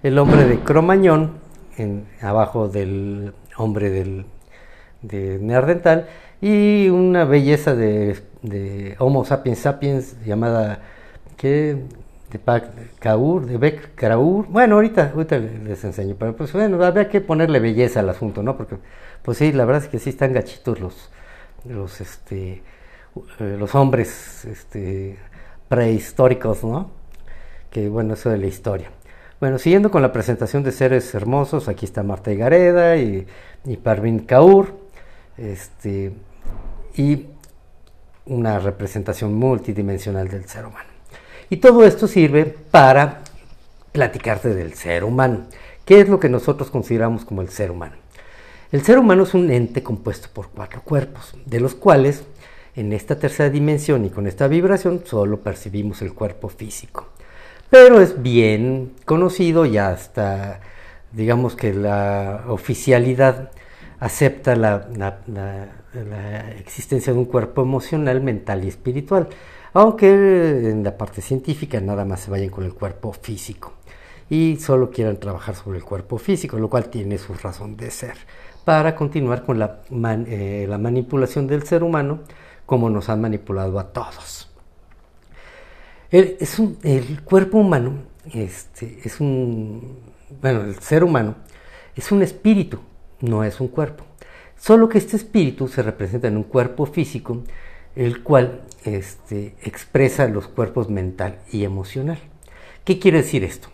el 0.03 0.17
hombre 0.17 0.43
de 0.43 0.59
Cromañón, 0.59 1.37
en, 1.77 2.05
abajo 2.19 2.67
del 2.67 3.33
hombre 3.55 3.91
del, 3.91 4.25
de 5.01 5.39
Neandertal, 5.39 6.09
y 6.45 6.89
una 6.89 7.25
belleza 7.25 7.73
de, 7.73 8.19
de 8.43 8.95
Homo 8.99 9.25
sapiens 9.25 9.57
sapiens 9.57 10.15
llamada 10.23 10.79
que 11.37 11.75
de 12.29 12.37
Pac 12.37 12.69
Kaur, 12.99 13.47
de 13.47 13.57
Beck 13.57 13.95
Kraur. 13.95 14.45
Bueno, 14.47 14.75
ahorita, 14.75 15.13
ahorita 15.15 15.39
les 15.39 15.83
enseño, 15.83 16.15
pero 16.19 16.35
pues 16.35 16.53
bueno, 16.53 16.83
habría 16.83 17.09
que 17.09 17.19
ponerle 17.19 17.59
belleza 17.59 18.01
al 18.01 18.09
asunto, 18.09 18.43
¿no? 18.43 18.55
Porque, 18.55 18.77
pues 19.23 19.39
sí, 19.39 19.53
la 19.53 19.65
verdad 19.65 19.85
es 19.85 19.89
que 19.89 19.97
sí 19.97 20.11
están 20.11 20.33
gachitos 20.33 20.79
los, 20.79 21.09
los, 21.67 21.99
este, 21.99 22.61
eh, 23.39 23.55
los 23.57 23.73
hombres, 23.73 24.45
este, 24.45 25.17
prehistóricos, 25.67 26.63
¿no? 26.63 26.91
Que 27.71 27.89
bueno, 27.89 28.13
eso 28.13 28.29
de 28.29 28.37
la 28.37 28.45
historia. 28.45 28.91
Bueno, 29.39 29.57
siguiendo 29.57 29.89
con 29.89 30.03
la 30.03 30.13
presentación 30.13 30.61
de 30.61 30.71
seres 30.71 31.11
hermosos, 31.15 31.67
aquí 31.69 31.87
está 31.87 32.03
Marta 32.03 32.31
Gareda 32.35 32.97
y, 32.97 33.25
y 33.65 33.77
Parvin 33.77 34.19
Kaur, 34.19 34.75
este, 35.37 36.13
y 36.95 37.27
una 38.25 38.59
representación 38.59 39.33
multidimensional 39.35 40.27
del 40.27 40.45
ser 40.45 40.65
humano. 40.65 40.89
Y 41.49 41.57
todo 41.57 41.85
esto 41.85 42.07
sirve 42.07 42.45
para 42.45 43.21
platicarte 43.91 44.53
del 44.53 44.73
ser 44.73 45.03
humano. 45.03 45.45
¿Qué 45.85 46.01
es 46.01 46.09
lo 46.09 46.19
que 46.19 46.29
nosotros 46.29 46.71
consideramos 46.71 47.23
como 47.23 47.41
el 47.41 47.49
ser 47.49 47.71
humano? 47.71 47.95
El 48.71 48.83
ser 48.83 48.97
humano 48.97 49.23
es 49.23 49.33
un 49.33 49.51
ente 49.51 49.83
compuesto 49.83 50.29
por 50.33 50.49
cuatro 50.49 50.81
cuerpos, 50.81 51.35
de 51.45 51.59
los 51.59 51.75
cuales 51.75 52.23
en 52.75 52.91
esta 52.91 53.17
tercera 53.17 53.49
dimensión 53.49 54.03
y 54.05 54.09
con 54.09 54.27
esta 54.27 54.47
vibración 54.47 55.03
solo 55.05 55.39
percibimos 55.39 56.01
el 56.01 56.13
cuerpo 56.13 56.49
físico. 56.49 57.07
Pero 57.69 58.01
es 58.01 58.21
bien 58.21 58.93
conocido 59.05 59.65
y 59.65 59.77
hasta 59.77 60.59
digamos 61.11 61.55
que 61.55 61.73
la 61.73 62.43
oficialidad 62.47 63.51
acepta 63.99 64.55
la, 64.55 64.87
existencia 66.59 67.13
de 67.13 67.19
un 67.19 67.25
cuerpo 67.25 67.61
emocional, 67.61 68.21
mental 68.21 68.63
y 68.63 68.67
espiritual, 68.67 69.27
aunque 69.73 70.09
en 70.09 70.83
la 70.83 70.97
parte 70.97 71.21
científica 71.21 71.79
nada 71.81 72.05
más 72.05 72.21
se 72.21 72.31
vayan 72.31 72.49
con 72.49 72.63
el 72.63 72.73
cuerpo 72.73 73.13
físico 73.13 73.73
y 74.29 74.57
solo 74.57 74.89
quieran 74.89 75.19
trabajar 75.19 75.55
sobre 75.55 75.77
el 75.77 75.83
cuerpo 75.83 76.17
físico, 76.17 76.57
lo 76.57 76.69
cual 76.69 76.89
tiene 76.89 77.17
su 77.17 77.33
razón 77.33 77.77
de 77.77 77.91
ser, 77.91 78.15
para 78.63 78.95
continuar 78.95 79.43
con 79.43 79.59
la, 79.59 79.81
eh, 80.27 80.65
la 80.67 80.77
manipulación 80.77 81.47
del 81.47 81.63
ser 81.63 81.83
humano 81.83 82.21
como 82.65 82.89
nos 82.89 83.09
han 83.09 83.21
manipulado 83.21 83.79
a 83.79 83.91
todos. 83.93 84.49
El, 86.09 86.37
es 86.39 86.59
el 86.83 87.21
cuerpo 87.23 87.59
humano, 87.59 87.93
este, 88.33 88.99
es 89.03 89.19
un, 89.19 89.99
bueno, 90.41 90.61
el 90.61 90.79
ser 90.79 91.03
humano 91.03 91.35
es 91.95 92.11
un 92.11 92.21
espíritu, 92.21 92.79
no 93.21 93.43
es 93.43 93.59
un 93.59 93.69
cuerpo. 93.69 94.05
Solo 94.65 94.89
que 94.89 94.97
este 94.97 95.15
espíritu 95.15 95.67
se 95.67 95.83
representa 95.83 96.27
en 96.27 96.37
un 96.37 96.43
cuerpo 96.43 96.87
físico, 96.87 97.43
el 97.95 98.23
cual 98.23 98.61
este, 98.83 99.53
expresa 99.61 100.27
los 100.27 100.47
cuerpos 100.47 100.89
mental 100.89 101.37
y 101.51 101.65
emocional. 101.65 102.17
¿Qué 102.83 102.97
quiere 102.97 103.19
decir 103.19 103.43
esto? 103.43 103.67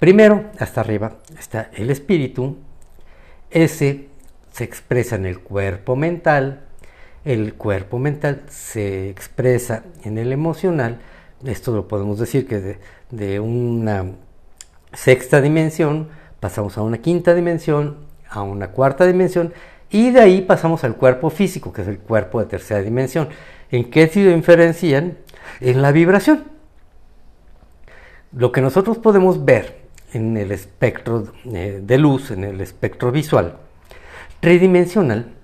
Primero, 0.00 0.46
hasta 0.58 0.80
arriba 0.80 1.18
está 1.38 1.70
el 1.72 1.88
espíritu, 1.90 2.56
ese 3.52 4.08
se 4.50 4.64
expresa 4.64 5.14
en 5.14 5.24
el 5.24 5.38
cuerpo 5.38 5.94
mental, 5.94 6.62
el 7.24 7.54
cuerpo 7.54 8.00
mental 8.00 8.42
se 8.48 9.10
expresa 9.10 9.84
en 10.02 10.18
el 10.18 10.32
emocional, 10.32 10.98
esto 11.44 11.70
lo 11.70 11.86
podemos 11.86 12.18
decir 12.18 12.44
que 12.48 12.80
de, 13.12 13.38
una 13.38 14.04
sexta 14.92 15.40
dimensión 15.40 16.08
pasamos 16.40 16.76
a 16.76 16.82
una 16.82 16.98
quinta 16.98 17.36
dimensión, 17.36 17.98
a 18.28 18.42
una 18.42 18.72
cuarta 18.72 19.06
dimensión 19.06 19.54
y 19.90 20.10
de 20.10 20.20
ahí 20.20 20.42
pasamos 20.42 20.84
al 20.84 20.96
cuerpo 20.96 21.30
físico, 21.30 21.72
que 21.72 21.82
es 21.82 21.88
el 21.88 21.98
cuerpo 21.98 22.40
de 22.40 22.46
tercera 22.46 22.80
dimensión. 22.82 23.28
¿En 23.70 23.90
qué 23.90 24.06
se 24.08 24.34
diferencian? 24.34 25.18
En 25.60 25.82
la 25.82 25.92
vibración. 25.92 26.44
Lo 28.32 28.52
que 28.52 28.60
nosotros 28.60 28.98
podemos 28.98 29.44
ver 29.44 29.88
en 30.12 30.36
el 30.36 30.52
espectro 30.52 31.32
eh, 31.46 31.80
de 31.82 31.98
luz, 31.98 32.30
en 32.30 32.44
el 32.44 32.60
espectro 32.60 33.10
visual, 33.10 33.56
tridimensional, 34.40 35.34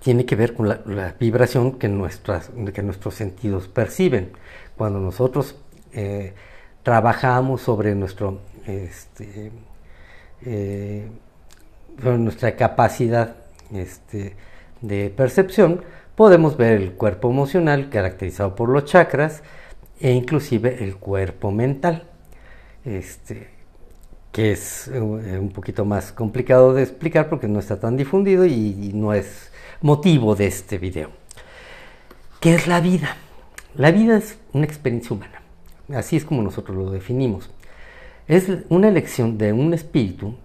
tiene 0.00 0.24
que 0.24 0.36
ver 0.36 0.54
con 0.54 0.68
la, 0.68 1.14
vibración 1.18 1.78
que, 1.78 1.88
nuestras, 1.88 2.50
que 2.74 2.82
nuestros 2.82 3.14
sentidos 3.14 3.68
perciben. 3.68 4.32
Cuando 4.76 4.98
nosotros 4.98 5.56
eh, 5.92 6.34
trabajamos 6.82 7.62
sobre 7.62 7.94
nuestro, 7.94 8.40
este, 8.66 9.52
eh, 10.44 11.08
nuestra 12.02 12.56
capacidad 12.56 13.36
este, 13.72 14.36
de 14.80 15.10
percepción, 15.10 15.82
podemos 16.14 16.56
ver 16.56 16.80
el 16.80 16.92
cuerpo 16.92 17.30
emocional 17.30 17.90
caracterizado 17.90 18.54
por 18.54 18.68
los 18.68 18.84
chakras 18.84 19.42
e 20.00 20.12
inclusive 20.12 20.82
el 20.84 20.96
cuerpo 20.96 21.50
mental, 21.50 22.04
este, 22.84 23.48
que 24.32 24.52
es 24.52 24.88
eh, 24.88 25.00
un 25.00 25.50
poquito 25.50 25.84
más 25.84 26.12
complicado 26.12 26.74
de 26.74 26.82
explicar 26.82 27.28
porque 27.28 27.48
no 27.48 27.58
está 27.58 27.80
tan 27.80 27.96
difundido 27.96 28.46
y 28.46 28.92
no 28.94 29.12
es 29.12 29.50
motivo 29.80 30.34
de 30.34 30.46
este 30.46 30.78
video. 30.78 31.10
¿Qué 32.40 32.54
es 32.54 32.66
la 32.66 32.80
vida? 32.80 33.16
La 33.74 33.90
vida 33.90 34.16
es 34.16 34.38
una 34.52 34.64
experiencia 34.64 35.14
humana. 35.14 35.42
Así 35.94 36.16
es 36.16 36.24
como 36.24 36.42
nosotros 36.42 36.76
lo 36.76 36.90
definimos. 36.90 37.50
Es 38.28 38.46
una 38.68 38.88
elección 38.88 39.38
de 39.38 39.52
un 39.52 39.74
espíritu 39.74 40.36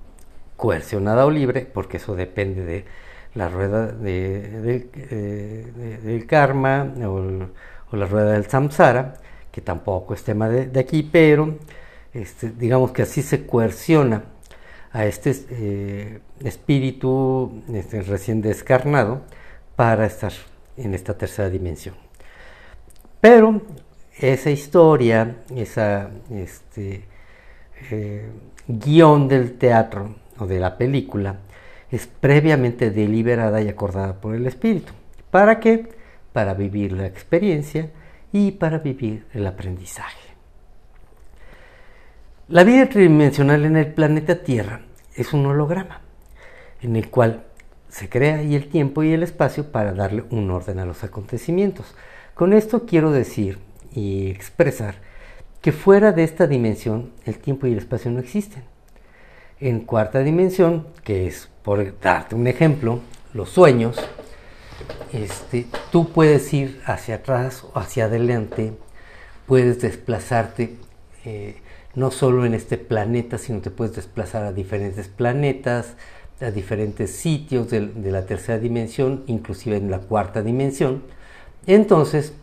coercionada 0.58 1.25
o 1.25 1.32
libre, 1.32 1.62
porque 1.62 1.98
eso 1.98 2.15
depende 2.15 2.65
de 2.65 2.86
la 3.35 3.49
rueda 3.49 3.93
eh, 4.03 5.99
del 6.03 6.25
karma 6.25 6.93
o, 7.05 7.95
la 7.95 8.05
rueda 8.07 8.31
del 8.31 8.47
samsara, 8.47 9.15
que 9.51 9.61
tampoco 9.61 10.13
es 10.13 10.23
tema 10.23 10.49
de, 10.49 10.79
aquí, 10.79 11.03
pero 11.03 11.57
este, 12.13 12.49
digamos 12.49 12.91
que 12.91 13.03
así 13.03 13.21
se 13.21 13.45
coerciona 13.45 14.23
a 14.91 15.05
este 15.05 15.35
eh, 15.49 16.19
espíritu 16.43 17.61
este, 17.73 18.01
recién 18.01 18.41
descarnado 18.41 19.21
para 19.75 20.05
estar 20.05 20.31
en 20.77 20.93
esta 20.93 21.17
tercera 21.17 21.49
dimensión. 21.49 21.95
Pero 23.21 23.61
esa 24.17 24.49
historia, 24.49 25.37
esa 25.53 26.09
este, 26.29 27.05
eh, 27.91 28.29
guion 28.67 29.27
del 29.27 29.57
teatro 29.57 30.15
o 30.37 30.45
de 30.45 30.59
la 30.59 30.77
película 30.77 31.37
es 31.95 32.07
previamente 32.07 32.91
deliberada 32.91 33.61
y 33.61 33.69
acordada 33.69 34.19
por 34.19 34.35
el 34.35 34.45
espíritu. 34.47 34.93
¿Para 35.31 35.59
qué? 35.59 35.89
Para 36.33 36.53
vivir 36.53 36.91
la 36.91 37.05
experiencia 37.05 37.91
y 38.31 38.51
para 38.51 38.79
vivir 38.79 39.25
el 39.33 39.47
aprendizaje. 39.47 40.29
La 42.47 42.63
vida 42.63 42.87
tridimensional 42.87 43.65
en 43.65 43.77
el 43.77 43.93
planeta 43.93 44.43
Tierra 44.43 44.81
es 45.15 45.33
un 45.33 45.45
holograma 45.45 46.01
en 46.81 46.95
el 46.95 47.09
cual 47.09 47.43
se 47.89 48.09
crea 48.09 48.43
y 48.43 48.55
el 48.55 48.67
tiempo 48.67 49.03
y 49.03 49.13
el 49.13 49.23
espacio 49.23 49.71
para 49.71 49.93
darle 49.93 50.25
un 50.29 50.51
orden 50.51 50.79
a 50.79 50.85
los 50.85 51.03
acontecimientos. 51.03 51.95
Con 52.33 52.53
esto 52.53 52.85
quiero 52.85 53.11
decir 53.11 53.57
y 53.93 54.29
expresar 54.29 54.95
que 55.61 55.71
fuera 55.71 56.11
de 56.11 56.23
esta 56.23 56.45
dimensión 56.45 57.11
el 57.25 57.39
tiempo 57.39 57.65
y 57.65 57.71
el 57.71 57.79
espacio 57.79 58.11
no 58.11 58.19
existen. 58.19 58.63
En 59.59 59.79
cuarta 59.79 60.19
dimensión, 60.19 60.87
que 61.03 61.25
es, 61.25 61.49
por 61.65 62.00
darte 62.00 62.36
un 62.36 62.45
ejemplo, 62.45 63.00
los 63.34 63.50
sueños, 63.50 63.98
este, 65.12 65.65
tú 65.91 66.12
puedes 66.12 66.53
ir 66.53 66.79
hacia 66.86 67.15
atrás 67.15 67.63
o 67.63 67.79
hacia 67.79 68.05
adelante, 68.05 68.74
puedes 69.48 69.81
desplazarte 69.81 70.75
eh, 71.25 71.55
no 71.95 72.12
solo 72.12 72.45
en 72.45 72.53
este 72.53 72.77
planeta, 72.77 73.39
sino 73.39 73.62
te 73.62 73.72
puedes 73.72 73.95
desplazar 73.95 74.43
a 74.43 74.51
diferentes 74.51 75.07
planetas, 75.07 75.95
a 76.39 76.51
diferentes 76.51 77.12
sitios 77.12 77.72
de, 77.72 77.89
la 78.12 78.27
tercera 78.27 78.60
dimensión, 78.60 79.24
inclusive 79.25 79.77
en 79.77 79.89
la 79.89 80.00
cuarta 80.00 80.43
dimensión. 80.43 81.01
Entonces, 81.65 82.34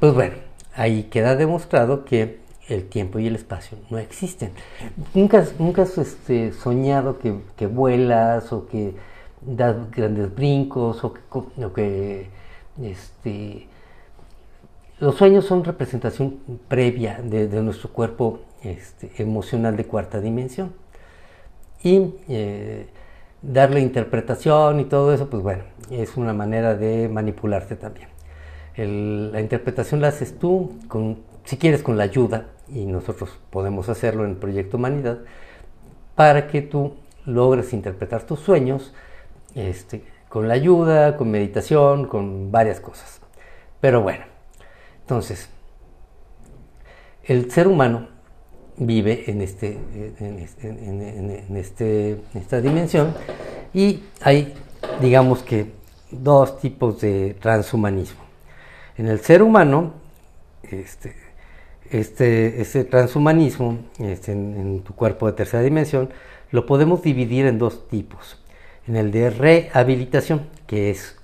pues 0.00 0.12
bueno, 0.12 0.34
ahí 0.74 1.04
queda 1.04 1.36
demostrado 1.36 2.04
que 2.04 2.39
el 2.70 2.88
tiempo 2.88 3.18
y 3.18 3.26
el 3.26 3.34
espacio 3.34 3.78
no 3.90 3.98
existen. 3.98 4.52
Nunca, 5.14 5.44
nunca 5.58 5.82
has 5.82 5.98
este, 5.98 6.52
soñado 6.52 7.18
que, 7.18 7.66
vuelas 7.66 8.52
o 8.52 8.66
que 8.66 8.94
das 9.40 9.76
grandes 9.90 10.34
brincos 10.34 11.02
o 11.04 11.14
que, 11.74 12.28
este, 12.82 13.66
los 15.00 15.16
sueños 15.16 15.46
son 15.46 15.64
representación 15.64 16.38
previa 16.68 17.20
de, 17.22 17.48
nuestro 17.62 17.90
cuerpo 17.90 18.40
este, 18.62 19.10
emocional 19.18 19.76
de 19.76 19.84
cuarta 19.84 20.20
dimensión. 20.20 20.72
Y 21.82 22.14
eh, 22.28 22.86
darle 23.42 23.80
interpretación 23.80 24.80
y 24.80 24.84
todo 24.84 25.12
eso, 25.14 25.30
pues 25.30 25.42
bueno, 25.42 25.64
es 25.90 26.16
una 26.16 26.34
manera 26.34 26.76
de 26.76 27.08
manipularte 27.08 27.76
también. 27.76 28.08
la 28.76 29.40
interpretación 29.40 30.00
la 30.00 30.08
haces 30.08 30.38
tú, 30.38 30.78
con, 30.88 31.29
si 31.44 31.56
quieres, 31.56 31.82
con 31.82 31.96
la 31.96 32.04
ayuda, 32.04 32.46
y 32.68 32.86
nosotros 32.86 33.30
podemos 33.50 33.88
hacerlo 33.88 34.24
en 34.24 34.30
el 34.30 34.36
Proyecto 34.36 34.76
Humanidad, 34.76 35.18
para 36.14 36.46
que 36.48 36.62
tú 36.62 36.94
logres 37.26 37.72
interpretar 37.72 38.24
tus 38.24 38.40
sueños 38.40 38.92
este, 39.54 40.04
con 40.28 40.48
la 40.48 40.54
ayuda, 40.54 41.16
con 41.16 41.30
meditación, 41.30 42.06
con 42.06 42.50
varias 42.50 42.80
cosas. 42.80 43.20
Pero 43.80 44.02
bueno, 44.02 44.24
entonces, 45.00 45.48
el 47.24 47.50
ser 47.50 47.66
humano 47.66 48.08
vive 48.76 49.30
en, 49.30 49.42
este, 49.42 49.78
en, 50.18 51.56
este, 51.56 52.20
esta 52.34 52.60
dimensión 52.60 53.14
y 53.74 54.04
hay, 54.22 54.54
digamos 55.00 55.42
que, 55.42 55.72
dos 56.10 56.58
tipos 56.60 57.00
de 57.00 57.36
transhumanismo. 57.40 58.20
En 58.96 59.06
el 59.06 59.20
ser 59.20 59.42
humano, 59.42 59.94
este, 60.62 61.14
este, 61.90 62.60
este 62.60 62.84
transhumanismo 62.84 63.78
este, 63.98 64.32
en, 64.32 64.82
tu 64.82 64.94
cuerpo 64.94 65.26
de 65.26 65.32
tercera 65.32 65.62
dimensión 65.62 66.10
lo 66.50 66.66
podemos 66.66 67.02
dividir 67.02 67.46
en 67.46 67.58
dos 67.58 67.88
tipos. 67.88 68.38
En 68.86 68.96
el 68.96 69.12
de 69.12 69.30
rehabilitación, 69.30 70.48
que 70.66 70.90
es 70.90 71.16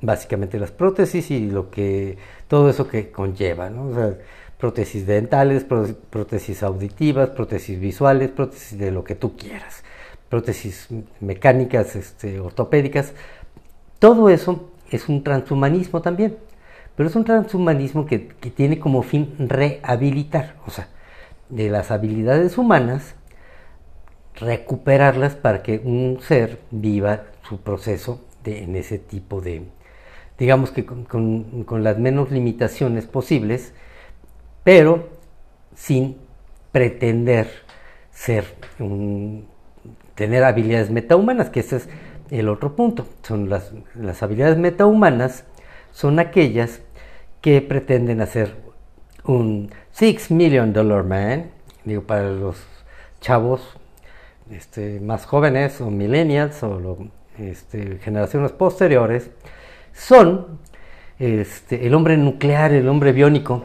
básicamente 0.00 0.58
las 0.58 0.70
prótesis 0.70 1.30
y 1.30 1.50
lo 1.50 1.70
que 1.70 2.16
todo 2.48 2.70
eso 2.70 2.88
que 2.88 3.10
conlleva, 3.10 3.68
¿no? 3.68 4.14
prótesis 4.60 5.06
dentales, 5.06 5.64
prótesis 5.64 6.62
auditivas, 6.62 7.30
prótesis 7.30 7.80
visuales, 7.80 8.30
prótesis 8.30 8.78
de 8.78 8.90
lo 8.90 9.02
que 9.04 9.14
tú 9.14 9.34
quieras, 9.36 9.82
prótesis 10.28 10.88
mecánicas, 11.20 11.96
este, 11.96 12.40
ortopédicas. 12.40 13.14
Todo 13.98 14.28
eso 14.28 14.70
es 14.90 15.08
un 15.08 15.24
transhumanismo 15.24 16.02
también, 16.02 16.36
pero 16.96 17.08
es 17.08 17.16
un 17.16 17.24
transhumanismo 17.24 18.06
que, 18.06 18.28
que 18.28 18.50
tiene 18.50 18.78
como 18.78 19.02
fin 19.02 19.34
rehabilitar, 19.38 20.56
o 20.66 20.70
sea, 20.70 20.88
de 21.48 21.70
las 21.70 21.90
habilidades 21.90 22.58
humanas, 22.58 23.14
recuperarlas 24.36 25.34
para 25.34 25.62
que 25.62 25.80
un 25.84 26.18
ser 26.20 26.60
viva 26.70 27.24
su 27.48 27.60
proceso 27.60 28.20
de, 28.44 28.62
en 28.62 28.76
ese 28.76 28.98
tipo 28.98 29.40
de, 29.40 29.64
digamos 30.38 30.70
que 30.70 30.84
con, 30.84 31.64
con 31.64 31.84
las 31.84 31.98
menos 31.98 32.30
limitaciones 32.30 33.06
posibles, 33.06 33.72
pero 34.64 35.08
sin 35.74 36.16
pretender 36.72 37.48
ser 38.10 38.44
tener 40.14 40.44
habilidades 40.44 40.90
metahumanas, 40.90 41.50
que 41.50 41.60
ese 41.60 41.76
es 41.76 41.88
el 42.30 42.48
otro 42.48 42.76
punto. 42.76 43.06
Son 43.22 43.48
las, 43.48 43.72
las 43.94 44.22
habilidades 44.22 44.58
metahumanas 44.58 45.44
son 45.92 46.18
aquellas 46.18 46.80
que 47.40 47.60
pretenden 47.62 48.20
hacer 48.20 48.54
un 49.24 49.70
six 49.92 50.30
million 50.30 50.72
dollar 50.72 51.04
man, 51.04 51.50
digo 51.84 52.02
para 52.02 52.30
los 52.30 52.56
chavos 53.20 53.60
este, 54.50 55.00
más 55.00 55.26
jóvenes 55.26 55.80
o 55.80 55.90
millennials 55.90 56.62
o 56.62 56.98
este, 57.38 57.98
generaciones 57.98 58.52
posteriores, 58.52 59.30
son 59.92 60.58
este, 61.18 61.86
el 61.86 61.94
hombre 61.94 62.16
nuclear, 62.16 62.72
el 62.72 62.88
hombre 62.88 63.12
biónico, 63.12 63.64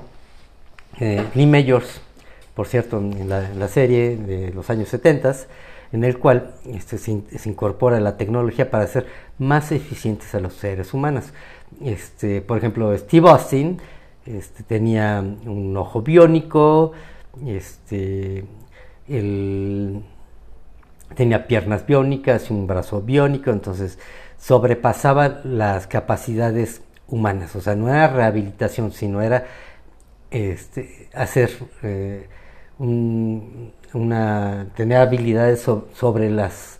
eh, 0.99 1.23
Lee 1.33 1.47
Mayors, 1.47 2.01
por 2.53 2.67
cierto, 2.67 2.99
en 2.99 3.27
la, 3.27 3.67
serie 3.67 4.15
de 4.15 4.53
los 4.53 4.69
años 4.69 4.88
70, 4.89 5.35
en 5.95 6.03
el 6.03 6.19
cual 6.19 6.51
este, 6.65 6.97
se, 6.97 7.12
incorpora 7.45 8.01
la 8.01 8.17
tecnología 8.17 8.69
para 8.69 8.86
ser 8.86 9.08
más 9.39 9.71
eficientes 9.71 10.36
a 10.36 10.41
los 10.41 10.53
seres 10.53 10.93
humanos. 10.93 11.31
Este, 11.81 12.41
por 12.41 12.58
ejemplo, 12.58 12.95
Steve 12.97 13.29
Austin 13.29 13.79
este, 14.25 14.63
tenía 14.63 15.21
un 15.21 15.75
ojo 15.77 16.01
biónico, 16.01 16.91
este, 17.47 18.43
tenía 21.15 21.47
piernas 21.47 21.86
biónicas 21.86 22.49
y 22.49 22.53
un 22.53 22.67
brazo 22.67 23.01
biónico, 23.01 23.51
entonces 23.51 23.97
sobrepasaba 24.38 25.39
las 25.45 25.88
capacidades 25.88 26.81
humanas, 27.08 27.55
o 27.55 27.62
sea, 27.62 27.75
no 27.75 27.88
era 27.88 28.10
rehabilitación, 28.10 28.91
sino 28.91 29.21
era 29.21 29.45
este, 30.29 31.08
hacer 31.13 31.51
eh, 31.84 32.27
una, 33.95 34.67
tener 34.75 34.97
habilidades 34.99 35.62
sobre 35.93 36.29
las, 36.29 36.79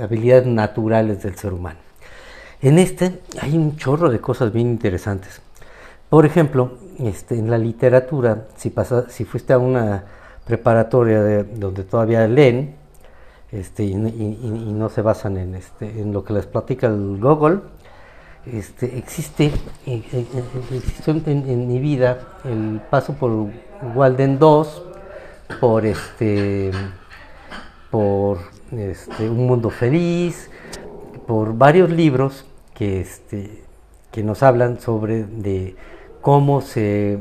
habilidades 0.00 0.46
naturales 0.46 1.22
del 1.22 1.36
ser 1.36 1.52
humano. 1.52 1.78
En 2.62 2.78
este 2.78 3.20
hay 3.40 3.56
un 3.56 3.76
chorro 3.76 4.10
de 4.10 4.20
cosas 4.20 4.52
bien 4.52 4.68
interesantes. 4.68 5.42
Por 6.08 6.24
ejemplo, 6.24 6.78
este, 7.00 7.38
en 7.38 7.50
la 7.50 7.58
literatura, 7.58 8.46
si, 8.56 8.70
pasa, 8.70 9.10
si 9.10 9.24
fuiste 9.24 9.52
a 9.52 9.58
una 9.58 10.04
preparatoria 10.46 11.22
de, 11.22 11.44
donde 11.44 11.82
todavía 11.82 12.26
leen 12.28 12.76
este, 13.50 13.84
y, 13.84 13.94
no 13.94 14.88
se 14.88 15.02
basan 15.02 15.36
en, 15.36 15.54
este, 15.56 16.00
en 16.00 16.12
lo 16.12 16.24
que 16.24 16.32
les 16.32 16.46
platica 16.46 16.86
el 16.86 17.18
Google, 17.20 17.60
este, 18.46 18.96
existe, 18.96 19.46
eh, 19.86 20.02
eh, 20.12 20.26
eh, 20.34 21.22
en, 21.26 21.66
mi 21.66 21.80
vida 21.80 22.18
el 22.44 22.80
paso 22.88 23.14
por 23.14 23.48
Walden 23.94 24.38
2, 24.38 24.82
por 25.60 25.86
este, 25.86 26.70
por 27.90 28.38
este, 28.72 29.28
Un 29.28 29.46
Mundo 29.46 29.70
Feliz, 29.70 30.50
por 31.26 31.56
varios 31.56 31.90
libros 31.90 32.46
que, 32.74 33.00
este, 33.00 33.62
que 34.12 34.22
nos 34.22 34.42
hablan 34.42 34.80
sobre 34.80 35.24
de 35.24 35.76
cómo 36.20 36.60
se 36.60 37.18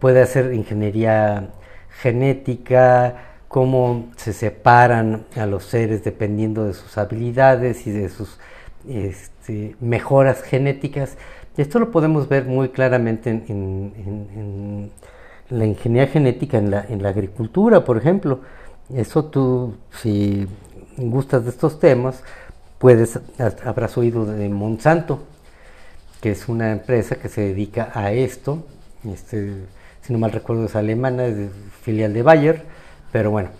puede 0.00 0.22
hacer 0.22 0.52
ingeniería 0.52 1.50
genética, 2.00 3.28
cómo 3.48 4.10
se 4.16 4.32
separan 4.32 5.24
a 5.36 5.46
los 5.46 5.64
seres 5.64 6.04
dependiendo 6.04 6.64
de 6.64 6.74
sus 6.74 6.98
habilidades 6.98 7.86
y 7.86 7.90
de 7.90 8.08
sus 8.08 8.38
este, 8.88 9.74
mejoras 9.80 10.42
genéticas. 10.42 11.16
Esto 11.56 11.78
lo 11.78 11.90
podemos 11.90 12.28
ver 12.28 12.44
muy 12.44 12.68
claramente 12.68 13.30
en, 13.30 14.90
la 15.50 15.64
ingeniería 15.66 16.12
genética, 16.12 16.58
en 16.58 16.70
la, 16.70 16.84
en 16.88 17.02
la, 17.02 17.10
agricultura, 17.10 17.84
por 17.84 17.96
ejemplo. 17.96 18.40
Eso 18.94 19.24
tú, 19.26 19.76
si 20.00 20.46
gustas 20.96 21.44
de 21.44 21.50
estos 21.50 21.78
temas, 21.78 22.22
puedes, 22.78 23.18
habrás 23.64 23.96
oído 23.98 24.24
de 24.24 24.48
Monsanto, 24.48 25.24
que 26.20 26.30
es 26.30 26.48
una 26.48 26.72
empresa 26.72 27.16
que 27.16 27.28
se 27.28 27.42
dedica 27.42 27.90
a 27.94 28.12
esto. 28.12 28.64
Este, 29.04 29.54
si 30.02 30.12
no 30.12 30.18
mal 30.18 30.32
recuerdo 30.32 30.64
es 30.64 30.76
alemana, 30.76 31.26
es 31.26 31.50
filial 31.82 32.12
de 32.12 32.22
Bayer, 32.22 32.64
pero 33.12 33.30
bueno, 33.30 33.50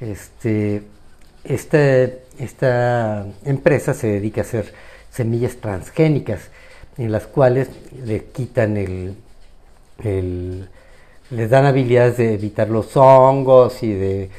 este, 0.00 0.82
este 1.44 2.22
esta 2.38 3.26
empresa 3.44 3.94
se 3.94 4.08
dedica 4.08 4.40
a 4.40 4.44
hacer 4.44 4.72
semillas 5.10 5.56
transgénicas, 5.56 6.50
en 6.98 7.12
las 7.12 7.26
cuales 7.26 7.68
le 8.04 8.24
quitan 8.24 8.76
el, 8.76 9.16
les 11.32 11.48
dan 11.50 11.64
habilidades 11.64 12.18
de 12.18 12.34
evitar 12.34 12.68
los 12.68 12.96
hongos 12.96 13.82
y 13.82 13.92
de, 13.92 14.30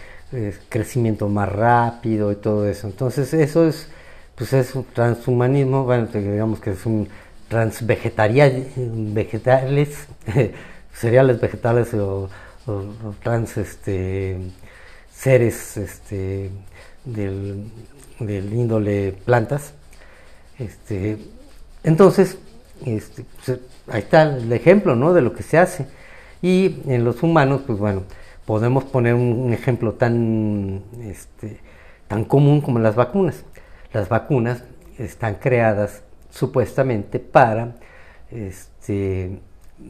crecimiento 0.69 1.29
más 1.29 1.51
rápido 1.51 2.32
y 2.32 2.36
todo 2.36 2.67
eso. 2.67 2.88
Entonces 2.88 3.34
eso 3.36 3.67
es, 3.67 3.88
pues 4.36 4.53
es 4.53 4.73
un 4.73 4.84
transhumanismo, 4.86 5.84
bueno, 5.84 6.08
digamos 6.12 6.60
que 6.60 6.71
es 6.71 6.86
un 6.88 7.08
transvegetariales, 7.49 8.67
vegetales, 8.75 10.08
cereales 10.93 11.39
vegetales 11.39 11.93
o, 11.93 12.29
trans 13.21 13.58
este, 13.58 14.38
seres 15.13 15.77
este, 15.77 16.49
del, 17.06 17.65
del 18.19 18.53
índole 18.53 19.13
plantas. 19.25 19.73
Este, 20.58 21.17
entonces, 21.84 22.38
este, 22.86 23.25
pues, 23.45 23.60
ahí 23.88 24.01
está 24.01 24.23
el 24.23 24.51
ejemplo 24.51 24.95
¿no? 24.95 25.13
de 25.13 25.21
lo 25.21 25.34
que 25.34 25.43
se 25.43 25.58
hace. 25.60 25.86
Y 26.43 26.75
en 26.88 27.06
los 27.06 27.23
humanos, 27.23 27.62
pues 27.65 27.79
bueno, 27.79 28.03
podemos 28.45 28.84
poner 28.84 29.15
un, 29.15 29.53
ejemplo 29.53 29.93
tan, 29.93 30.84
este, 31.01 31.60
tan 32.08 32.25
común 32.25 32.60
como 32.62 32.79
las 32.79 32.95
vacunas. 32.95 33.45
Las 33.93 34.10
vacunas 34.10 34.63
están 34.99 35.36
creadas 35.36 36.03
supuestamente 36.29 37.19
para 37.19 37.75
este, 38.29 39.39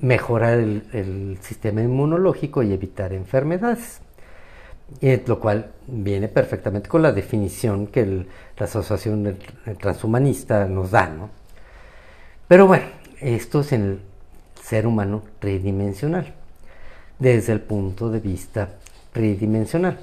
mejorar 0.02 0.60
el, 0.60 1.38
sistema 1.42 1.82
inmunológico 1.82 2.62
y 2.62 2.72
evitar 2.72 3.14
enfermedades. 3.14 4.02
lo 5.26 5.40
cual 5.40 5.72
viene 5.88 6.28
perfectamente 6.28 6.88
con 6.88 7.02
la 7.02 7.12
definición 7.12 7.88
que 7.88 8.28
la 8.58 8.66
Asociación 8.66 9.40
Transhumanista 9.80 10.66
nos 10.68 10.92
da. 10.92 11.08
¿no? 11.08 11.32
Pero 12.48 12.68
bueno, 12.68 12.86
esto 13.22 13.62
es 13.62 13.72
en 13.72 13.82
el 13.82 14.00
ser 14.64 14.88
humano 14.88 15.24
tridimensional, 15.40 16.34
desde 17.20 17.54
el 17.54 17.62
punto 17.62 18.10
de 18.10 18.20
vista 18.20 18.70
tridimensional. 19.12 20.00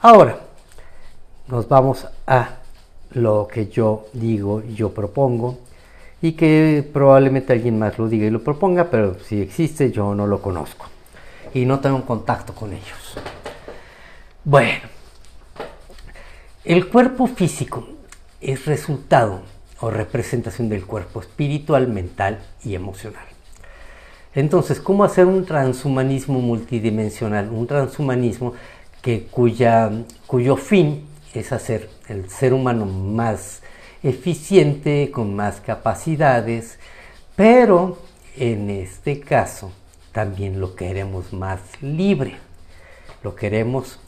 Ahora, 0.00 0.38
nos 1.48 1.68
vamos 1.68 2.06
a 2.26 2.56
lo 3.12 3.46
que 3.46 3.68
yo 3.68 4.06
digo 4.12 4.62
y 4.66 4.74
yo 4.74 4.92
propongo 4.92 5.58
y 6.20 6.32
que 6.32 6.88
probablemente 6.92 7.52
alguien 7.52 7.78
más 7.78 7.98
lo 7.98 8.08
diga 8.08 8.26
y 8.26 8.30
lo 8.30 8.42
proponga, 8.42 8.90
pero 8.90 9.18
si 9.20 9.40
existe 9.40 9.90
yo 9.90 10.14
no 10.14 10.26
lo 10.26 10.40
conozco 10.40 10.86
y 11.52 11.64
no 11.64 11.80
tengo 11.80 12.04
contacto 12.04 12.54
con 12.54 12.72
ellos. 12.72 13.14
Bueno, 14.44 14.88
el 16.64 16.88
cuerpo 16.88 17.26
físico 17.26 17.86
es 18.40 18.66
resultado 18.66 19.42
o 19.80 19.90
representación 19.90 20.68
del 20.68 20.86
cuerpo 20.86 21.20
espiritual, 21.20 21.88
mental 21.88 22.40
y 22.64 22.74
emocional. 22.74 23.31
Entonces, 24.34 24.80
¿cómo 24.80 25.04
hacer 25.04 25.26
un 25.26 25.44
transhumanismo 25.44 26.40
multidimensional? 26.40 27.50
Un 27.50 27.66
transhumanismo 27.66 28.54
que, 29.02 29.26
cuyo 29.30 30.56
fin 30.56 31.04
es 31.34 31.52
hacer 31.52 31.90
el 32.08 32.30
ser 32.30 32.54
humano 32.54 32.86
más 32.86 33.62
eficiente, 34.02 35.10
con 35.12 35.36
más 35.36 35.60
capacidades, 35.60 36.78
pero 37.36 37.98
en 38.36 38.70
este 38.70 39.20
caso 39.20 39.72
también 40.12 40.60
lo 40.60 40.74
queremos 40.74 41.32
más 41.32 41.60
libre, 41.82 42.36
lo 43.22 43.34
queremos 43.34 44.00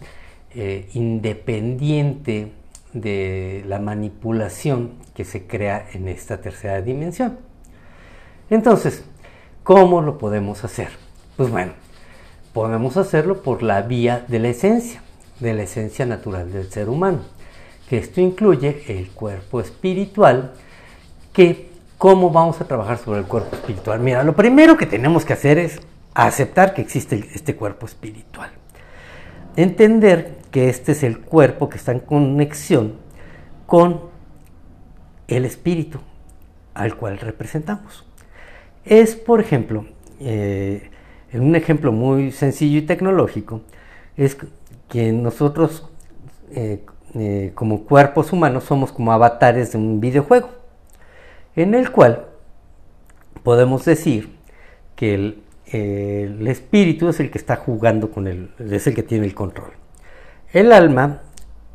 eh, 0.54 0.88
independiente 0.94 2.52
de 2.92 3.64
la 3.66 3.78
manipulación 3.78 4.92
que 5.14 5.24
se 5.24 5.46
crea 5.46 5.88
en 5.92 6.08
esta 6.08 6.40
tercera 6.40 6.80
dimensión. 6.80 7.38
Entonces, 8.50 9.04
¿cómo 9.64 10.00
lo 10.00 10.18
podemos 10.18 10.62
hacer? 10.62 10.90
Pues 11.36 11.50
bueno, 11.50 11.72
podemos 12.52 12.96
hacerlo 12.96 13.42
por 13.42 13.64
la 13.64 13.82
vía 13.82 14.24
de 14.28 14.38
la 14.38 14.48
esencia, 14.48 15.02
de 15.40 15.54
la 15.54 15.64
esencia 15.64 16.06
natural 16.06 16.52
del 16.52 16.70
ser 16.70 16.88
humano 16.88 17.34
que 17.88 17.98
esto 17.98 18.20
incluye 18.20 18.82
el 18.88 19.10
cuerpo 19.10 19.60
espiritual, 19.60 20.52
que 21.32 21.70
cómo 21.98 22.30
vamos 22.30 22.60
a 22.60 22.66
trabajar 22.66 22.98
sobre 22.98 23.20
el 23.20 23.26
cuerpo 23.26 23.56
espiritual. 23.56 24.00
Mira, 24.00 24.22
lo 24.22 24.34
primero 24.34 24.76
que 24.76 24.86
tenemos 24.86 25.24
que 25.24 25.32
hacer 25.32 25.58
es 25.58 25.80
aceptar 26.14 26.74
que 26.74 26.82
existe 26.82 27.28
este 27.34 27.56
cuerpo 27.56 27.86
espiritual. 27.86 28.50
Entender 29.56 30.38
que 30.50 30.68
este 30.68 30.92
es 30.92 31.02
el 31.02 31.20
cuerpo 31.20 31.68
que 31.68 31.76
está 31.76 31.92
en 31.92 32.00
conexión 32.00 32.94
con 33.66 34.00
el 35.28 35.44
espíritu 35.44 36.00
al 36.74 36.96
cual 36.96 37.18
representamos. 37.18 38.04
Es, 38.84 39.16
por 39.16 39.40
ejemplo, 39.40 39.86
eh, 40.20 40.90
en 41.32 41.42
un 41.42 41.56
ejemplo 41.56 41.90
muy 41.90 42.32
sencillo 42.32 42.78
y 42.78 42.82
tecnológico, 42.82 43.62
es 44.16 44.36
que 44.88 45.12
nosotros 45.12 45.88
eh, 46.52 46.84
eh, 47.14 47.52
como 47.54 47.84
cuerpos 47.84 48.32
humanos 48.32 48.64
somos 48.64 48.92
como 48.92 49.12
avatares 49.12 49.72
de 49.72 49.78
un 49.78 50.00
videojuego, 50.00 50.50
en 51.56 51.74
el 51.74 51.90
cual 51.90 52.26
podemos 53.42 53.84
decir 53.84 54.34
que 54.96 55.14
el, 55.14 55.40
espíritu 56.46 57.08
es 57.08 57.18
el 57.18 57.30
que 57.32 57.38
está 57.38 57.56
jugando 57.56 58.10
con 58.10 58.28
él, 58.28 58.50
es 58.58 58.86
el 58.86 58.94
que 58.94 59.02
tiene 59.02 59.26
el 59.26 59.34
control. 59.34 59.72
El 60.52 60.72
alma, 60.72 61.22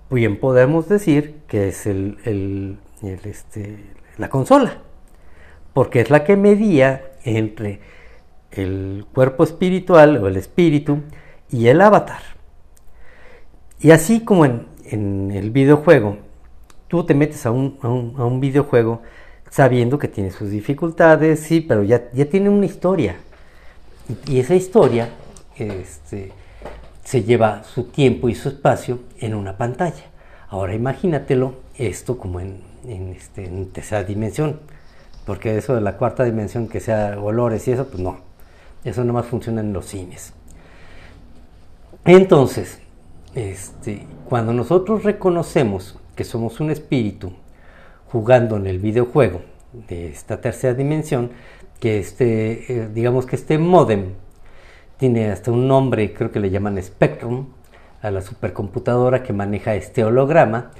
bien 0.09 0.39
podemos 0.39 0.87
decir 0.87 1.41
que 1.47 1.67
es 1.69 1.85
el, 1.85 2.77
este, 3.01 3.77
la 4.17 4.29
consola, 4.29 4.77
porque 5.73 6.01
es 6.01 6.09
la 6.09 6.23
que 6.23 6.35
medía 6.35 7.11
entre 7.23 7.79
el 8.51 9.05
cuerpo 9.13 9.43
espiritual 9.43 10.17
o 10.17 10.27
el 10.27 10.37
espíritu 10.37 10.99
y 11.51 11.67
el 11.67 11.81
avatar. 11.81 12.21
Y 13.79 13.91
así 13.91 14.21
como 14.21 14.45
en, 14.45 15.31
el 15.31 15.51
videojuego, 15.51 16.17
tú 16.87 17.05
te 17.05 17.13
metes 17.13 17.45
a 17.45 17.51
un, 17.51 17.77
a 17.81 17.87
un, 17.87 18.39
videojuego 18.39 19.01
sabiendo 19.49 19.97
que 19.97 20.07
tiene 20.07 20.31
sus 20.31 20.49
dificultades, 20.49 21.41
sí, 21.41 21.61
pero 21.61 21.83
ya, 21.83 22.09
ya 22.11 22.25
tiene 22.25 22.49
una 22.49 22.65
historia. 22.65 23.15
Y, 24.27 24.39
esa 24.39 24.55
historia 24.55 25.09
este, 25.55 26.31
se 27.03 27.23
lleva 27.23 27.63
su 27.63 27.83
tiempo 27.85 28.27
y 28.29 28.35
su 28.35 28.49
espacio 28.49 28.99
en 29.19 29.35
una 29.35 29.57
pantalla. 29.57 30.05
Ahora 30.49 30.73
imagínatelo 30.73 31.53
esto 31.77 32.17
como 32.17 32.39
en, 32.39 32.61
en, 32.87 33.09
este, 33.09 33.45
en 33.45 33.69
tercera 33.69 34.03
dimensión, 34.03 34.59
porque 35.25 35.57
eso 35.57 35.75
de 35.75 35.81
la 35.81 35.97
cuarta 35.97 36.23
dimensión 36.23 36.67
que 36.67 36.79
sea 36.79 37.19
olores 37.19 37.67
y 37.67 37.71
eso, 37.71 37.87
pues 37.87 38.01
no, 38.01 38.19
eso 38.83 39.03
no 39.03 39.13
más 39.13 39.25
funciona 39.25 39.61
en 39.61 39.73
los 39.73 39.85
cines. 39.85 40.33
Entonces, 42.05 42.79
este, 43.35 44.07
cuando 44.27 44.53
nosotros 44.53 45.03
reconocemos 45.03 45.99
que 46.15 46.23
somos 46.23 46.59
un 46.59 46.71
espíritu 46.71 47.31
jugando 48.11 48.57
en 48.57 48.67
el 48.67 48.79
videojuego 48.79 49.41
de 49.87 50.09
esta 50.09 50.41
tercera 50.41 50.73
dimensión, 50.73 51.31
que 51.79 51.99
este, 51.99 52.73
eh, 52.73 52.89
digamos 52.93 53.25
que 53.25 53.35
este 53.35 53.57
modem 53.57 54.13
tiene 54.97 55.31
hasta 55.31 55.51
un 55.51 55.67
nombre, 55.67 56.13
creo 56.13 56.31
que 56.31 56.39
le 56.39 56.49
llaman 56.49 56.81
Spectrum, 56.81 57.47
a 58.01 58.11
la 58.11 58.21
supercomputadora 58.21 59.23
que 59.23 59.33
maneja 59.33 59.75
este 59.75 60.03
holograma, 60.03 60.71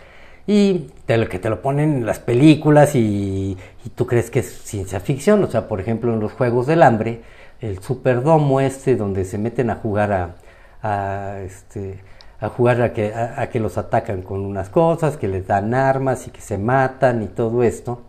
y 0.48 0.88
que 1.06 1.40
te 1.40 1.50
lo 1.50 1.62
ponen 1.62 1.98
en 1.98 2.06
las 2.08 2.20
películas 2.20 2.96
y, 2.96 3.56
tú 3.96 4.08
crees 4.08 4.30
que 4.32 4.40
es 4.40 4.64
ciencia 4.64 5.00
ficción, 5.00 5.44
o 5.44 5.48
sea, 5.48 5.68
por 5.68 5.80
ejemplo 5.80 6.14
en 6.14 6.20
los 6.20 6.34
Juegos 6.34 6.68
del 6.68 6.84
Hambre, 6.84 7.22
el 7.62 7.80
superdomo 7.80 8.62
este 8.62 8.96
donde 8.96 9.26
se 9.26 9.38
meten 9.38 9.70
a 9.70 9.76
jugar 9.76 10.12
a, 10.12 10.36
a 10.82 11.40
este, 11.42 12.00
a 12.40 12.50
jugar 12.50 12.82
a 12.82 12.94
que, 12.94 13.14
a, 13.14 13.50
que 13.50 13.60
los 13.60 13.78
atacan 13.78 14.22
con 14.22 14.46
unas 14.46 14.70
cosas, 14.70 15.18
que 15.18 15.28
les 15.28 15.46
dan 15.48 15.74
armas 15.74 16.28
y 16.28 16.32
que 16.32 16.42
se 16.42 16.58
matan 16.58 17.24
y 17.24 17.28
todo 17.28 17.64
esto. 17.64 18.02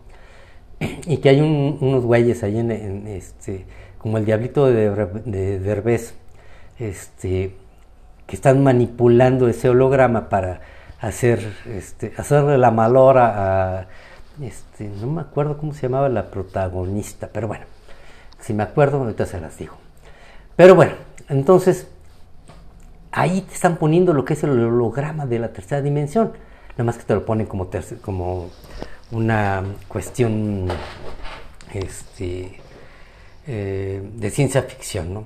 Y 1.05 1.17
que 1.17 1.29
hay 1.29 1.41
unos 1.41 2.03
güeyes 2.05 2.43
ahí 2.43 2.57
en, 2.57 2.71
este, 3.07 3.65
como 3.97 4.17
el 4.17 4.25
diablito 4.25 4.65
de, 4.67 4.89
de 5.25 5.59
Derbez, 5.59 6.15
este, 6.79 7.55
que 8.25 8.35
están 8.35 8.63
manipulando 8.63 9.47
ese 9.47 9.69
holograma 9.69 10.29
para 10.29 10.61
hacer, 10.99 11.53
este, 11.67 12.13
hacerle 12.17 12.57
la 12.57 12.71
malora 12.71 13.79
a, 13.79 13.87
este, 14.43 14.87
no 14.87 15.07
me 15.07 15.21
acuerdo 15.21 15.57
cómo 15.57 15.73
se 15.73 15.83
llamaba 15.83 16.09
la 16.09 16.31
protagonista, 16.31 17.29
pero 17.31 17.47
bueno, 17.47 17.65
si 18.39 18.53
me 18.53 18.63
acuerdo, 18.63 18.97
ahorita 18.97 19.25
se 19.25 19.39
las 19.39 19.57
digo. 19.57 19.75
Pero 20.55 20.75
bueno, 20.75 20.93
entonces 21.29 21.87
ahí 23.11 23.41
te 23.41 23.53
están 23.53 23.77
poniendo 23.77 24.13
lo 24.13 24.25
que 24.25 24.33
es 24.33 24.43
el 24.43 24.51
holograma 24.51 25.25
de 25.25 25.39
la 25.39 25.53
tercera 25.53 25.81
dimensión. 25.81 26.33
Nada 26.71 26.83
más 26.83 26.97
que 26.97 27.03
te 27.03 27.13
lo 27.13 27.25
ponen 27.25 27.45
como, 27.45 27.69
como 28.01 28.49
una 29.11 29.63
cuestión 29.87 30.67
este, 31.73 32.59
eh, 33.47 34.09
de 34.15 34.29
ciencia 34.29 34.63
ficción. 34.63 35.13
¿no? 35.13 35.25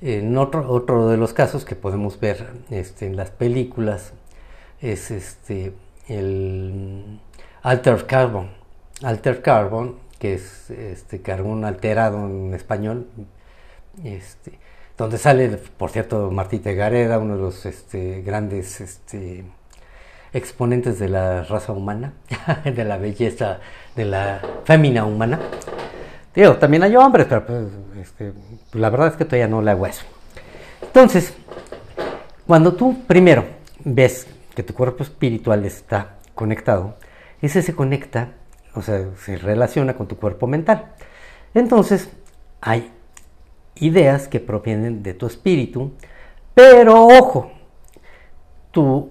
En 0.00 0.36
otro, 0.36 0.68
otro 0.70 1.08
de 1.08 1.16
los 1.16 1.32
casos 1.32 1.64
que 1.64 1.76
podemos 1.76 2.18
ver 2.18 2.46
este, 2.70 3.06
en 3.06 3.16
las 3.16 3.30
películas 3.30 4.12
es 4.80 5.10
este, 5.10 5.74
el 6.08 7.20
Alter 7.62 8.06
Carbon. 8.06 8.48
Alter 9.04 9.40
Carbon, 9.40 9.96
que 10.18 10.34
es 10.34 10.70
este, 10.70 11.22
carbón 11.22 11.64
alterado 11.64 12.26
en 12.26 12.54
español, 12.54 13.06
este, 14.02 14.58
donde 14.98 15.16
sale, 15.16 15.48
por 15.76 15.90
cierto, 15.90 16.30
Martita 16.32 16.72
Gareda, 16.72 17.18
uno 17.18 17.36
de 17.36 17.42
los 17.42 17.64
este, 17.66 18.22
grandes 18.22 18.80
este, 18.80 19.44
exponentes 20.32 20.98
de 20.98 21.08
la 21.08 21.44
raza 21.44 21.72
humana, 21.72 22.14
de 22.64 22.84
la 22.84 22.96
belleza, 22.96 23.60
de 23.94 24.06
la 24.06 24.40
fémina 24.64 25.04
humana. 25.04 25.38
Digo, 26.34 26.56
también 26.56 26.82
hay 26.82 26.96
hombres, 26.96 27.26
pero 27.28 27.46
pues, 27.46 27.66
este, 28.00 28.32
la 28.72 28.90
verdad 28.90 29.08
es 29.08 29.14
que 29.14 29.24
todavía 29.24 29.48
no 29.48 29.62
le 29.62 29.70
hago 29.70 29.86
eso. 29.86 30.04
Entonces, 30.80 31.34
cuando 32.44 32.74
tú 32.74 33.04
primero 33.06 33.44
ves 33.84 34.26
que 34.54 34.64
tu 34.64 34.74
cuerpo 34.74 35.04
espiritual 35.04 35.64
está 35.64 36.16
conectado, 36.34 36.96
ese 37.42 37.62
se 37.62 37.74
conecta, 37.74 38.30
o 38.74 38.82
sea, 38.82 39.04
se 39.16 39.36
relaciona 39.36 39.94
con 39.94 40.08
tu 40.08 40.16
cuerpo 40.16 40.46
mental. 40.46 40.92
Entonces, 41.54 42.10
hay 42.60 42.90
ideas 43.76 44.28
que 44.28 44.40
provienen 44.40 45.02
de 45.02 45.14
tu 45.14 45.26
espíritu, 45.26 45.92
pero 46.54 47.06
ojo, 47.06 47.50
tu 48.70 49.10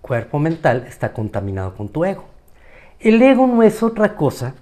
cuerpo 0.00 0.38
mental 0.38 0.84
está 0.88 1.12
contaminado 1.12 1.74
con 1.74 1.88
tu 1.88 2.04
ego. 2.04 2.24
El 3.00 3.20
ego 3.20 3.46
no 3.46 3.62
es 3.62 3.82
otra 3.82 4.16
cosa 4.16 4.54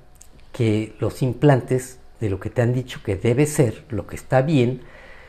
que 0.53 0.95
los 0.99 1.23
implantes 1.23 1.99
de 2.21 2.31
lo 2.31 2.39
que 2.39 2.51
te 2.51 2.63
han 2.63 2.73
dicho 2.73 3.01
que 3.05 3.17
debe 3.17 3.47
ser, 3.47 3.85
lo 3.89 4.07
que 4.07 4.17
está 4.17 4.43
bien, 4.43 4.83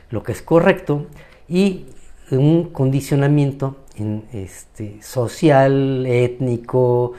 lo 0.09 0.23
que 0.23 0.31
es 0.31 0.41
correcto 0.41 1.07
y 1.47 1.87
un 2.31 2.69
condicionamiento 2.69 3.77
este, 4.31 5.01
social, 5.01 6.05
étnico, 6.05 7.13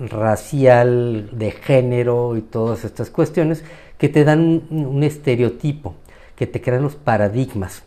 racial, 0.00 1.30
de 1.32 1.50
género 1.50 2.36
y 2.36 2.42
todas 2.42 2.84
estas 2.84 3.10
cuestiones 3.10 3.64
que 3.98 4.08
te 4.08 4.24
dan 4.24 4.62
un, 4.70 5.02
estereotipo, 5.02 5.94
que 6.36 6.46
te 6.46 6.60
crean 6.60 6.82
los 6.82 6.96
paradigmas. 6.96 7.82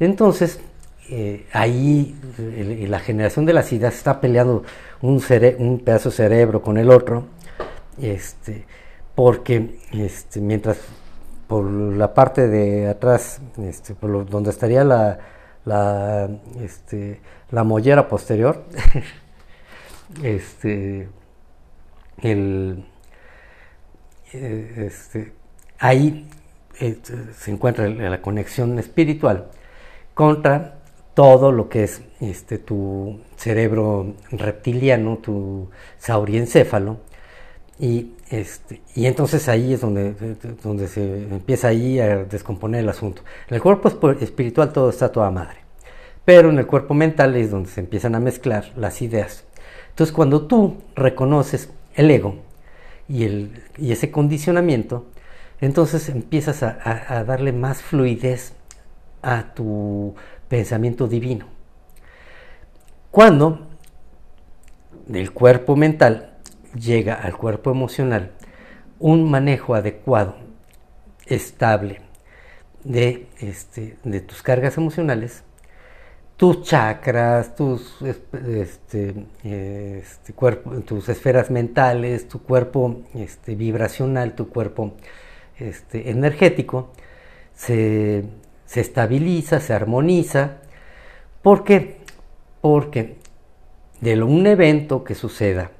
Entonces, 0.00 0.60
eh, 1.10 1.46
ahí 1.52 2.16
la 2.88 2.98
generación 2.98 3.46
de 3.46 3.52
las 3.52 3.72
ideas 3.72 3.94
está 3.94 4.20
peleando 4.20 4.64
un, 5.00 5.20
pedazo 5.84 6.10
de 6.10 6.16
cerebro 6.16 6.60
con 6.60 6.76
el 6.76 6.90
otro, 6.90 7.26
este, 8.00 8.64
porque 9.14 9.78
este, 9.92 10.40
mientras 10.40 10.78
por 11.46 11.64
la 11.70 12.14
parte 12.14 12.48
de 12.48 12.88
atrás, 12.88 13.40
este, 13.62 13.94
por 13.94 14.28
donde 14.28 14.50
estaría 14.50 14.82
la, 14.82 15.18
la, 15.64 16.28
este, 16.60 17.20
la 17.50 17.62
mollera 17.62 18.08
posterior, 18.08 18.64
este, 20.22 21.08
el, 22.22 22.84
eh, 24.32 24.86
este, 24.86 25.32
ahí 25.78 26.28
eh, 26.80 26.98
se 27.36 27.50
encuentra 27.50 27.88
la 27.88 28.20
conexión 28.20 28.78
espiritual 28.78 29.48
contra 30.14 30.78
todo 31.14 31.52
lo 31.52 31.68
que 31.68 31.84
es 31.84 32.02
este, 32.20 32.58
tu 32.58 33.20
cerebro 33.36 34.14
reptiliano, 34.32 35.18
tu 35.18 35.70
sauriencéfalo, 35.98 36.98
y, 37.78 38.12
este, 38.30 38.82
y 38.94 39.06
entonces 39.06 39.48
ahí 39.48 39.72
es 39.72 39.80
donde, 39.80 40.14
donde 40.62 40.86
se 40.88 41.22
empieza 41.22 41.68
ahí 41.68 41.98
a 41.98 42.24
descomponer 42.24 42.80
el 42.80 42.88
asunto. 42.88 43.22
En 43.48 43.56
el 43.56 43.62
cuerpo 43.62 44.10
espiritual 44.20 44.72
todo 44.72 44.90
está 44.90 45.10
toda 45.10 45.30
madre, 45.30 45.58
pero 46.24 46.50
en 46.50 46.58
el 46.58 46.66
cuerpo 46.66 46.94
mental 46.94 47.36
es 47.36 47.50
donde 47.50 47.68
se 47.68 47.80
empiezan 47.80 48.14
a 48.14 48.20
mezclar 48.20 48.72
las 48.76 49.02
ideas. 49.02 49.44
Entonces 49.90 50.12
cuando 50.14 50.46
tú 50.46 50.78
reconoces 50.94 51.70
el 51.94 52.10
ego 52.10 52.36
y, 53.08 53.24
el, 53.24 53.62
y 53.76 53.92
ese 53.92 54.10
condicionamiento, 54.10 55.06
entonces 55.60 56.08
empiezas 56.08 56.62
a, 56.62 57.24
darle 57.24 57.52
más 57.52 57.82
fluidez 57.82 58.54
a 59.22 59.54
tu 59.54 60.14
pensamiento 60.48 61.06
divino. 61.06 61.46
Cuando 63.10 63.68
del 65.06 65.32
cuerpo 65.32 65.76
mental 65.76 66.38
llega 66.74 67.14
al 67.14 67.36
cuerpo 67.36 67.70
emocional 67.70 68.32
un 68.98 69.30
manejo 69.30 69.74
adecuado, 69.74 70.36
estable 71.26 72.00
de, 72.82 73.28
este, 73.38 73.96
de 74.02 74.20
tus 74.20 74.42
cargas 74.42 74.76
emocionales, 74.76 75.44
tus 76.36 76.62
chakras, 76.62 77.54
tus, 77.54 78.02
este, 78.02 79.14
este, 79.42 80.32
cuerpo, 80.34 80.70
tus 80.80 81.08
esferas 81.08 81.50
mentales, 81.50 82.28
tu 82.28 82.42
cuerpo 82.42 83.02
este, 83.14 83.54
vibracional, 83.54 84.34
tu 84.34 84.48
cuerpo 84.48 84.94
este, 85.58 86.10
energético, 86.10 86.90
se, 87.54 88.24
se 88.66 88.80
estabiliza, 88.80 89.60
se 89.60 89.72
armoniza. 89.72 90.58
¿Por 91.42 91.64
qué? 91.64 91.98
Porque 92.60 93.16
de 94.00 94.22
un 94.22 94.46
evento 94.46 95.04
que 95.04 95.14
suceda, 95.14 95.70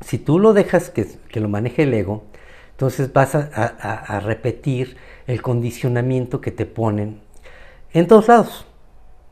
si 0.00 0.18
tú 0.18 0.38
lo 0.38 0.52
dejas 0.52 0.90
que, 0.90 1.06
lo 1.34 1.48
maneje 1.48 1.82
el 1.82 1.94
ego, 1.94 2.24
entonces 2.70 3.12
vas 3.12 3.34
a, 3.34 4.20
repetir 4.20 4.96
el 5.26 5.42
condicionamiento 5.42 6.40
que 6.40 6.50
te 6.50 6.66
ponen 6.66 7.20
en 7.92 8.06
todos 8.06 8.28
lados. 8.28 8.65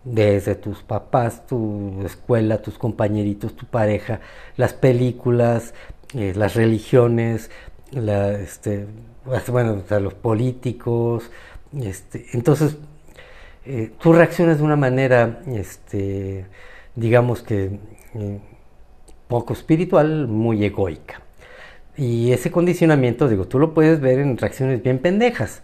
Desde 0.04 0.54
tus 0.54 0.82
papás, 0.82 1.46
tu 1.46 2.02
escuela, 2.04 2.60
tus 2.60 2.76
compañeritos, 2.78 3.56
tu 3.56 3.66
pareja, 3.66 4.20
las 4.56 4.74
películas, 4.74 5.72
eh, 6.14 6.32
las 6.36 6.54
religiones, 6.54 7.50
este, 7.92 8.86
bueno, 9.48 9.82
los 10.00 10.14
políticos. 10.14 11.30
Este, 11.80 12.26
entonces, 12.34 12.76
eh, 13.66 13.92
tú 13.98 14.12
reaccionas 14.12 14.58
de 14.58 14.64
una 14.64 14.76
manera, 14.76 15.40
este, 15.46 16.46
digamos 16.94 17.42
que 17.42 17.78
eh, 18.14 18.38
poco 19.28 19.54
espiritual, 19.54 20.28
muy 20.28 20.64
egoica. 20.64 21.22
Y 21.96 22.32
ese 22.32 22.50
condicionamiento, 22.50 23.28
digo, 23.28 23.46
tú 23.46 23.58
lo 23.58 23.72
puedes 23.72 24.00
ver 24.00 24.18
en 24.18 24.36
reacciones 24.36 24.82
bien 24.82 24.98
pendejas. 24.98 25.62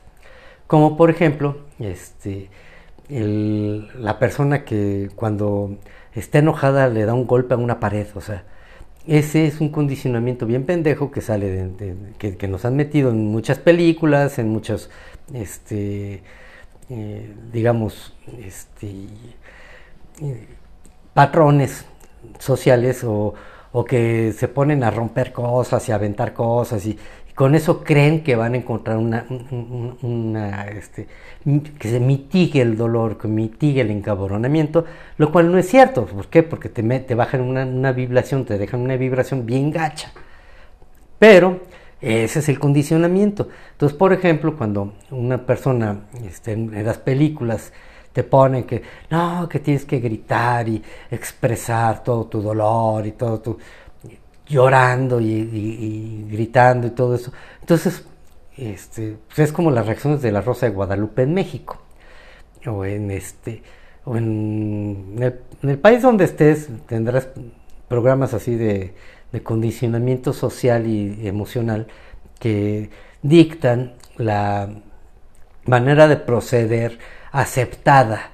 Como 0.66 0.96
por 0.96 1.11
ejemplo, 1.11 1.59
este, 1.79 2.48
la 3.11 4.18
persona 4.18 4.64
que 4.64 5.11
cuando 5.16 5.79
está 6.14 6.38
enojada 6.38 6.88
le 6.88 7.05
da 7.05 7.14
un 7.14 7.27
golpe 7.27 7.55
a 7.55 7.57
una 7.57 7.81
pared. 7.81 8.07
O 8.14 8.20
sea, 8.20 8.44
ese 9.07 9.46
es 9.46 9.61
un 9.61 9.70
condicionamiento 9.70 10.46
bien 10.46 10.64
pendejo 10.64 11.11
que 11.11 11.20
sale 11.20 11.68
de, 11.68 11.96
que, 12.18 12.49
nos 12.49 12.64
han 12.64 12.77
metido 12.77 13.11
en 13.11 13.27
muchas 13.29 13.59
películas, 13.59 14.38
en 14.38 14.49
muchos, 14.49 14.90
este, 15.35 16.23
eh, 16.90 17.35
digamos, 17.53 18.14
este, 18.44 18.88
eh, 20.23 20.46
patrones 21.14 21.85
sociales 22.38 23.03
o, 23.05 23.35
que 23.87 24.33
se 24.37 24.49
ponen 24.49 24.83
a 24.83 24.90
romper 24.90 25.33
cosas 25.33 25.88
y 25.88 25.92
a 25.92 25.94
aventar 25.94 26.35
cosas 26.35 26.85
y, 26.87 26.99
con 27.35 27.55
eso 27.55 27.83
creen 27.83 28.23
que 28.23 28.37
van 28.37 28.55
a 28.55 28.59
encontrar 28.59 28.97
una, 28.99 29.25
este, 30.69 31.07
que 31.79 31.88
se 31.88 32.01
mitigue 32.01 32.61
el 32.61 32.77
dolor, 32.77 33.19
que 33.19 33.29
mitigue 33.29 33.81
el 33.81 33.90
encabronamiento, 33.90 34.85
lo 35.16 35.33
cual 35.33 35.51
no 35.51 35.59
es 35.59 35.69
cierto. 35.69 36.07
¿Por 36.07 36.27
qué? 36.29 36.43
Porque 36.43 36.69
te, 36.69 36.83
te 36.83 37.14
bajan 37.14 37.40
una, 37.40 37.64
una 37.64 37.93
vibración, 37.93 38.45
te 38.45 38.59
dejan 38.59 38.81
una 38.81 38.97
vibración 38.97 39.47
bien 39.47 39.71
gacha. 39.71 40.12
Pero 41.19 41.61
ese 42.01 42.38
es 42.38 42.49
el 42.49 42.59
condicionamiento. 42.59 43.49
Entonces, 43.73 43.97
por 43.97 44.12
ejemplo, 44.12 44.57
cuando 44.57 44.95
una 45.11 45.45
persona 45.45 46.07
este, 46.27 46.53
en 46.53 46.85
las 46.85 46.99
películas 46.99 47.73
te 48.12 48.25
ponen 48.25 48.64
que 48.64 48.83
no, 49.11 49.49
que 49.49 49.61
tienes 49.61 49.85
que 49.85 50.01
gritar 50.01 50.69
y 50.69 50.83
expresar 51.11 52.03
todo 52.03 52.27
tu 52.27 52.43
dolor 52.43 53.07
y 53.07 53.12
todo 53.12 53.40
tu 53.40 53.59
llorando 54.51 55.21
y, 55.21 56.27
gritando 56.31 56.87
y 56.87 56.91
todo 56.91 57.15
eso. 57.15 57.33
Entonces, 57.61 58.05
este, 58.57 59.17
pues 59.29 59.39
es 59.39 59.53
como 59.53 59.71
las 59.71 59.87
reacciones 59.87 60.21
de 60.21 60.33
la 60.33 60.43
Rosa 60.43 60.67
de 60.67 60.73
Guadalupe 60.73 61.23
en 61.23 61.33
México 61.33 61.81
o 62.67 62.85
en 62.85 63.11
este 63.11 63.63
o 64.05 64.17
en 64.17 65.17
el, 65.63 65.79
país 65.79 66.03
donde 66.03 66.25
estés 66.25 66.69
tendrás 66.87 67.29
programas 67.89 68.35
así 68.35 68.55
de, 68.57 68.95
de 69.33 69.43
condicionamiento 69.43 70.33
social 70.33 70.87
y 70.87 71.27
emocional 71.27 71.87
que 72.39 72.91
dictan 73.23 73.95
la 74.17 74.69
manera 75.67 76.09
de 76.09 76.17
proceder 76.17 76.99
aceptada. 77.33 78.31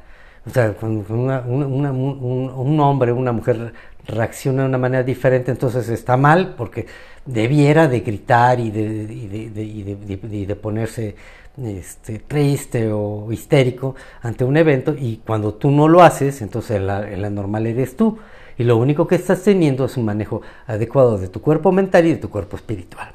O 0.46 0.50
sea, 0.50 0.72
cuando 0.72 1.04
un, 1.12 2.80
hombre, 2.80 3.12
una 3.12 3.32
mujer 3.32 3.72
reacciona 4.06 4.62
de 4.62 4.68
una 4.68 4.78
manera 4.78 5.02
diferente, 5.02 5.50
entonces 5.50 5.88
está 5.88 6.16
mal 6.16 6.54
porque 6.56 6.86
debiera 7.24 7.88
de 7.88 8.00
gritar 8.00 8.60
y 8.60 8.70
de, 8.70 10.56
ponerse 10.60 11.16
este, 11.62 12.20
triste 12.20 12.92
o 12.92 13.32
histérico 13.32 13.96
ante 14.22 14.44
un 14.44 14.56
evento 14.56 14.94
y 14.96 15.22
cuando 15.26 15.54
tú 15.54 15.70
no 15.70 15.88
lo 15.88 16.02
haces, 16.02 16.42
entonces 16.42 16.80
la 16.80 17.30
normal 17.30 17.66
eres 17.66 17.96
tú 17.96 18.18
y 18.58 18.64
lo 18.64 18.76
único 18.76 19.06
que 19.06 19.16
estás 19.16 19.42
teniendo 19.42 19.84
es 19.84 19.96
un 19.96 20.04
manejo 20.04 20.42
adecuado 20.66 21.18
de 21.18 21.28
tu 21.28 21.40
cuerpo 21.40 21.72
mental 21.72 22.06
y 22.06 22.10
de 22.12 22.16
tu 22.16 22.30
cuerpo 22.30 22.56
espiritual. 22.56 23.12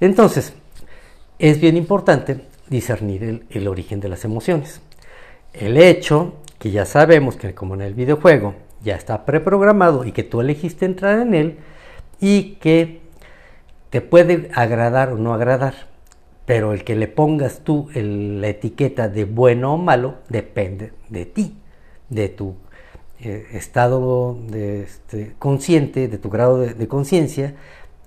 Entonces, 0.00 0.54
es 1.38 1.60
bien 1.60 1.76
importante 1.76 2.42
discernir 2.68 3.46
el 3.50 3.68
origen 3.68 4.00
de 4.00 4.08
las 4.08 4.24
emociones. 4.24 4.80
el 5.52 5.76
hecho 5.76 6.34
que 6.60 6.70
ya 6.70 6.84
sabemos 6.84 7.34
que 7.36 7.54
como 7.54 7.74
en 7.74 7.80
el 7.80 7.94
videojuego 7.94 8.54
ya 8.82 8.96
está 8.96 9.24
preprogramado 9.24 10.04
y 10.04 10.12
que 10.12 10.22
tú 10.22 10.40
elegiste 10.40 10.86
entrar 10.86 11.20
en 11.20 11.34
él 11.34 11.58
y 12.20 12.54
que 12.56 13.00
te 13.90 14.00
puede 14.00 14.50
agradar 14.54 15.12
o 15.12 15.16
no 15.16 15.34
agradar, 15.34 15.74
pero 16.46 16.72
el 16.72 16.84
que 16.84 16.96
le 16.96 17.08
pongas 17.08 17.60
tú 17.64 17.88
la 17.94 18.48
etiqueta 18.48 19.08
de 19.08 19.24
bueno 19.24 19.74
o 19.74 19.78
malo 19.78 20.18
depende 20.28 20.92
de 21.08 21.26
ti, 21.26 21.56
de 22.08 22.28
tu 22.28 22.54
eh, 23.20 23.48
estado 23.52 24.38
de, 24.48 24.82
este, 24.82 25.34
consciente, 25.38 26.08
de 26.08 26.18
tu 26.18 26.30
grado 26.30 26.58
de, 26.58 26.88
conciencia 26.88 27.54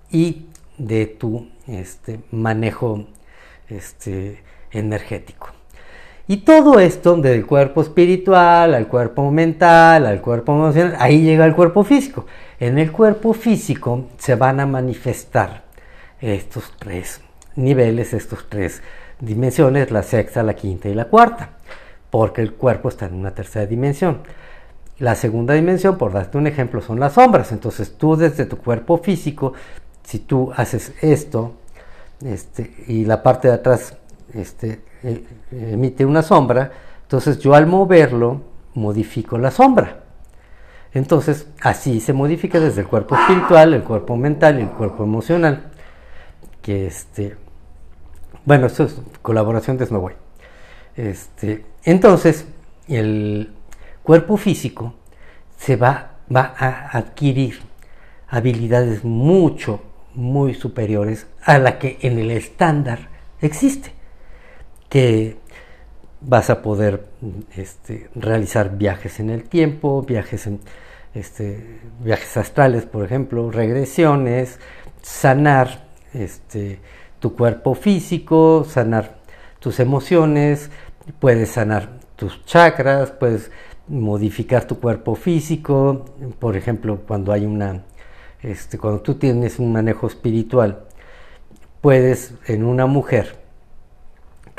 y 0.09 0.47
de 0.77 1.05
tu 1.05 1.47
este, 1.67 2.21
manejo 2.31 3.05
este, 3.69 4.41
energético. 4.71 5.49
Y 6.25 6.37
todo 6.37 6.79
esto, 6.79 7.17
del 7.17 7.45
cuerpo 7.45 7.81
espiritual 7.81 8.73
al 8.73 8.87
cuerpo 8.87 9.29
mental, 9.29 10.05
al 10.05 10.21
cuerpo 10.21 10.53
emocional, 10.53 10.95
ahí 10.99 11.21
llega 11.21 11.45
el 11.45 11.53
cuerpo 11.53 11.83
físico. 11.83 12.25
En 12.59 12.79
el 12.79 12.93
cuerpo 12.93 13.33
físico 13.33 14.05
se 14.17 14.35
van 14.35 14.61
a 14.61 14.65
manifestar 14.65 15.63
estos 16.21 16.71
tres 16.79 17.19
niveles, 17.57 18.13
estos 18.13 18.47
tres 18.47 18.81
dimensiones, 19.19 19.91
la 19.91 20.01
sexta, 20.01 20.43
la 20.43 20.55
quinta 20.55 20.87
y 20.87 20.93
la 20.93 21.05
cuarta, 21.05 21.49
porque 22.09 22.41
el 22.41 22.53
cuerpo 22.53 22.87
está 22.87 23.05
en 23.07 23.15
una 23.15 23.35
tercera 23.35 23.65
dimensión. 23.65 24.19
La 24.99 25.15
segunda 25.15 25.55
dimensión, 25.55 25.97
por 25.97 26.13
darte 26.13 26.37
un 26.37 26.47
ejemplo, 26.47 26.81
son 26.81 27.01
las 27.01 27.13
sombras. 27.13 27.51
Entonces 27.51 27.97
tú 27.97 28.15
desde 28.15 28.45
tu 28.45 28.57
cuerpo 28.57 28.97
físico, 28.99 29.53
si 30.03 30.19
tú 30.19 30.53
haces 30.55 30.93
esto 31.01 31.55
este, 32.23 32.73
y 32.87 33.03
la 33.03 33.21
parte 33.21 33.49
de 33.49 33.55
atrás 33.55 33.97
este, 34.33 34.81
emite 35.51 36.05
una 36.05 36.21
sombra, 36.21 36.71
entonces 37.03 37.39
yo 37.39 37.53
al 37.53 37.67
moverlo 37.67 38.41
modifico 38.73 39.37
la 39.37 39.51
sombra. 39.51 40.03
Entonces 40.93 41.47
así 41.61 41.99
se 41.99 42.13
modifica 42.13 42.59
desde 42.59 42.81
el 42.81 42.87
cuerpo 42.87 43.15
espiritual, 43.15 43.73
el 43.73 43.83
cuerpo 43.83 44.15
mental 44.15 44.59
y 44.59 44.63
el 44.63 44.69
cuerpo 44.69 45.03
emocional. 45.03 45.71
Que 46.61 46.87
este, 46.87 47.35
bueno, 48.45 48.67
esto 48.67 48.83
es 48.83 48.95
colaboración 49.21 49.77
de 49.77 49.85
Snowboy. 49.85 50.13
Este, 50.95 51.65
entonces, 51.83 52.45
el 52.87 53.53
cuerpo 54.03 54.37
físico 54.37 54.93
se 55.57 55.75
va, 55.75 56.17
va 56.33 56.53
a 56.57 56.97
adquirir 56.97 57.61
habilidades 58.27 59.03
mucho, 59.03 59.81
muy 60.13 60.53
superiores 60.53 61.27
a 61.43 61.57
la 61.57 61.79
que 61.79 61.97
en 62.01 62.19
el 62.19 62.31
estándar 62.31 63.09
existe 63.41 63.91
que 64.93 65.37
vas 66.21 66.51
a 66.51 66.61
poder 66.61 67.07
este, 67.57 68.11
realizar 68.13 68.77
viajes 68.77 69.19
en 69.19 69.31
el 69.31 69.45
tiempo, 69.45 70.03
viajes, 70.03 70.45
en, 70.45 70.59
este, 71.15 71.79
viajes 71.99 72.37
astrales, 72.37 72.85
por 72.85 73.03
ejemplo, 73.03 73.49
regresiones, 73.49 74.59
sanar 75.01 75.87
este, 76.13 76.77
tu 77.19 77.35
cuerpo 77.35 77.73
físico, 77.73 78.67
sanar 78.69 79.15
tus 79.59 79.79
emociones, 79.79 80.69
puedes 81.19 81.49
sanar 81.49 81.89
tus 82.15 82.45
chakras, 82.45 83.09
puedes 83.09 83.49
modificar 83.87 84.67
tu 84.67 84.79
cuerpo 84.79 85.15
físico, 85.15 86.05
por 86.37 86.55
ejemplo, 86.55 87.01
cuando 87.07 87.31
hay 87.31 87.47
una, 87.47 87.83
este, 88.43 88.77
cuando 88.77 89.01
tú 89.01 89.15
tienes 89.15 89.57
un 89.57 89.71
manejo 89.73 90.05
espiritual, 90.05 90.83
puedes 91.81 92.35
en 92.45 92.63
una 92.63 92.85
mujer 92.85 93.42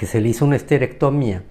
se 0.06 0.20
le 0.20 0.30
hizo 0.30 0.44
una 0.44 0.56
esterectomía, 0.56 1.42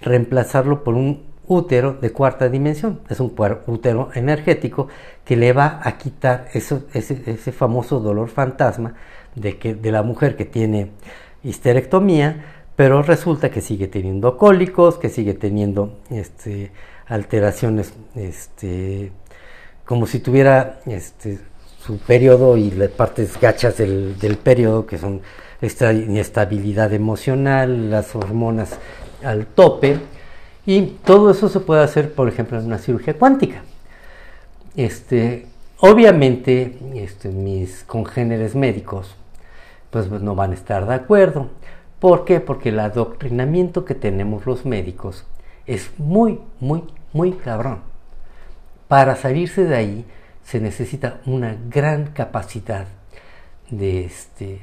reemplazarlo 0.00 0.84
por 0.84 0.94
un 0.94 1.24
útero 1.48 1.94
de 1.94 2.10
cuarta 2.10 2.48
dimensión. 2.48 3.00
Es 3.08 3.20
un 3.20 3.34
útero 3.66 4.10
energético 4.14 4.88
que 5.24 5.36
le 5.36 5.52
va 5.52 5.80
a 5.82 5.98
quitar 5.98 6.48
ese, 6.52 6.82
ese, 6.92 7.52
famoso 7.52 8.00
dolor 8.00 8.28
fantasma 8.28 8.94
de, 9.34 9.58
que, 9.58 9.74
de 9.74 9.92
la 9.92 10.02
mujer 10.02 10.36
que 10.36 10.44
tiene 10.44 10.90
histerectomía, 11.42 12.44
pero 12.74 13.02
resulta 13.02 13.50
que 13.50 13.60
sigue 13.60 13.88
teniendo 13.88 14.36
cólicos, 14.36 14.98
que 14.98 15.08
sigue 15.08 15.34
teniendo 15.34 16.00
este, 16.10 16.72
alteraciones, 17.06 17.94
este, 18.14 19.12
como 19.84 20.06
si 20.06 20.18
tuviera 20.18 20.80
este, 20.86 21.38
su 21.80 21.98
periodo 21.98 22.56
y 22.56 22.70
las 22.72 22.90
partes 22.90 23.40
gachas 23.40 23.78
del, 23.78 24.18
del 24.18 24.36
periodo, 24.36 24.84
que 24.84 24.98
son 24.98 25.22
esta 25.60 25.92
inestabilidad 25.92 26.92
emocional, 26.92 27.90
las 27.90 28.14
hormonas 28.14 28.78
al 29.24 29.46
tope, 29.46 29.98
y 30.66 30.82
todo 31.04 31.30
eso 31.30 31.48
se 31.48 31.60
puede 31.60 31.82
hacer, 31.82 32.12
por 32.12 32.28
ejemplo, 32.28 32.58
en 32.58 32.66
una 32.66 32.78
cirugía 32.78 33.14
cuántica. 33.14 33.62
Este, 34.76 35.46
obviamente, 35.78 36.76
este, 36.94 37.28
mis 37.28 37.84
congéneres 37.84 38.54
médicos 38.54 39.16
pues 39.90 40.10
no 40.10 40.34
van 40.34 40.50
a 40.50 40.54
estar 40.54 40.86
de 40.86 40.94
acuerdo. 40.94 41.48
¿Por 42.00 42.24
qué? 42.24 42.40
Porque 42.40 42.68
el 42.68 42.80
adoctrinamiento 42.80 43.84
que 43.84 43.94
tenemos 43.94 44.44
los 44.44 44.66
médicos 44.66 45.24
es 45.66 45.90
muy, 45.98 46.40
muy, 46.60 46.84
muy 47.12 47.32
cabrón. 47.32 47.80
Para 48.88 49.16
salirse 49.16 49.64
de 49.64 49.76
ahí 49.76 50.04
se 50.44 50.60
necesita 50.60 51.20
una 51.24 51.56
gran 51.70 52.08
capacidad 52.08 52.86
de 53.70 54.04
este, 54.04 54.60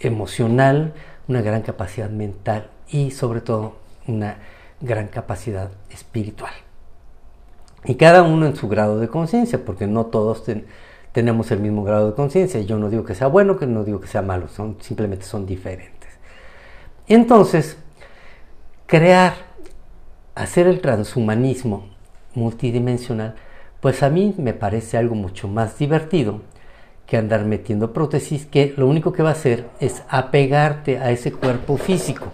emocional, 0.00 0.94
una 1.28 1.42
gran 1.42 1.62
capacidad 1.62 2.10
mental 2.10 2.68
y 2.88 3.12
sobre 3.12 3.40
todo 3.40 3.76
una 4.06 4.38
gran 4.80 5.08
capacidad 5.08 5.70
espiritual. 5.90 6.52
Y 7.84 7.94
cada 7.94 8.22
uno 8.22 8.46
en 8.46 8.56
su 8.56 8.68
grado 8.68 8.98
de 8.98 9.08
conciencia, 9.08 9.64
porque 9.64 9.86
no 9.86 10.06
todos 10.06 10.44
tenemos 11.12 11.50
el 11.50 11.60
mismo 11.60 11.84
grado 11.84 12.10
de 12.10 12.14
conciencia. 12.14 12.60
Yo 12.60 12.78
no 12.78 12.90
digo 12.90 13.04
que 13.04 13.14
sea 13.14 13.26
bueno, 13.26 13.58
que 13.58 13.66
no 13.66 13.84
digo 13.84 14.00
que 14.00 14.08
sea 14.08 14.22
malo, 14.22 14.48
son, 14.48 14.76
simplemente 14.80 15.24
son 15.24 15.46
diferentes. 15.46 16.10
Entonces, 17.06 17.78
crear, 18.86 19.34
hacer 20.34 20.66
el 20.66 20.80
transhumanismo 20.80 21.88
multidimensional, 22.34 23.34
pues 23.80 24.02
a 24.02 24.10
mí 24.10 24.34
me 24.36 24.52
parece 24.52 24.98
algo 24.98 25.14
mucho 25.14 25.48
más 25.48 25.78
divertido 25.78 26.42
que 27.10 27.16
andar 27.16 27.44
metiendo 27.44 27.92
prótesis, 27.92 28.46
que 28.46 28.72
lo 28.76 28.86
único 28.86 29.12
que 29.12 29.24
va 29.24 29.30
a 29.30 29.32
hacer 29.32 29.68
es 29.80 30.04
apegarte 30.08 30.98
a 30.98 31.10
ese 31.10 31.32
cuerpo 31.32 31.76
físico. 31.76 32.26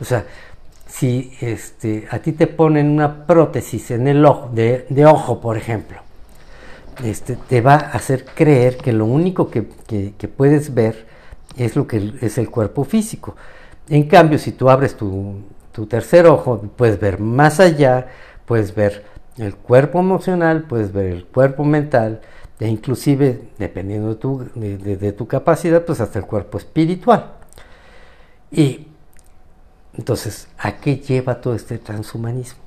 O 0.00 0.04
sea, 0.04 0.24
si 0.86 1.32
este, 1.40 2.06
a 2.08 2.20
ti 2.20 2.30
te 2.30 2.46
ponen 2.46 2.88
una 2.88 3.26
prótesis 3.26 3.90
en 3.90 4.06
el 4.06 4.24
ojo, 4.24 4.48
de, 4.52 4.86
ojo, 5.06 5.40
por 5.40 5.56
ejemplo, 5.56 5.98
este, 7.02 7.34
te 7.34 7.60
va 7.60 7.74
a 7.74 7.96
hacer 7.96 8.24
creer 8.24 8.76
que 8.76 8.92
lo 8.92 9.06
único 9.06 9.50
que, 9.50 9.62
puedes 10.28 10.72
ver 10.72 11.04
es 11.56 11.74
lo 11.74 11.88
que 11.88 12.12
es 12.20 12.38
el 12.38 12.48
cuerpo 12.48 12.84
físico. 12.84 13.34
En 13.88 14.04
cambio, 14.04 14.38
si 14.38 14.52
tú 14.52 14.70
abres 14.70 14.96
tu, 14.96 15.40
tu 15.72 15.86
tercer 15.86 16.26
ojo, 16.26 16.60
puedes 16.76 17.00
ver 17.00 17.18
más 17.18 17.58
allá, 17.58 18.06
puedes 18.46 18.72
ver 18.72 19.02
el 19.36 19.56
cuerpo 19.56 19.98
emocional, 19.98 20.62
puedes 20.68 20.92
ver 20.92 21.06
el 21.06 21.24
cuerpo 21.24 21.64
mental, 21.64 22.20
e 22.62 22.68
inclusive, 22.68 23.48
dependiendo 23.58 24.10
de 24.10 24.14
tu, 24.14 24.48
de, 24.54 25.12
tu 25.12 25.26
capacidad, 25.26 25.84
pues 25.84 26.00
hasta 26.00 26.20
el 26.20 26.26
cuerpo 26.26 26.58
espiritual. 26.58 27.32
Y 28.52 28.86
entonces, 29.98 30.46
¿a 30.58 30.76
qué 30.76 30.98
lleva 30.98 31.40
todo 31.40 31.56
este 31.56 31.78
transhumanismo? 31.78 32.60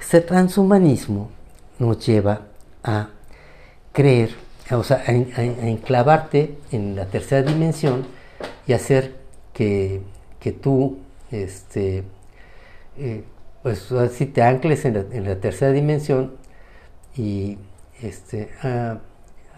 Este 0.00 0.20
transhumanismo 0.20 1.30
nos 1.80 2.06
lleva 2.06 2.42
a 2.84 3.08
creer, 3.90 4.30
o 4.70 4.84
sea, 4.84 5.02
a, 5.04 5.10
enclavarte 5.10 6.58
en 6.70 6.94
la 6.94 7.06
tercera 7.06 7.42
dimensión 7.42 8.06
y 8.68 8.74
hacer 8.74 9.16
que, 9.52 10.02
tú, 10.62 10.98
este, 11.32 12.04
eh, 12.96 13.24
pues 13.64 13.90
así 13.90 14.26
te 14.26 14.42
ancles 14.44 14.84
en 14.84 15.24
la, 15.24 15.40
tercera 15.40 15.72
dimensión 15.72 16.36
y 17.16 17.58
este, 18.00 18.48
ah, 18.62 18.98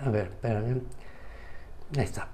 a 0.04 0.10
ver, 0.10 0.26
espérame. 0.26 0.82
Ahí 1.96 2.04
está. 2.04 2.28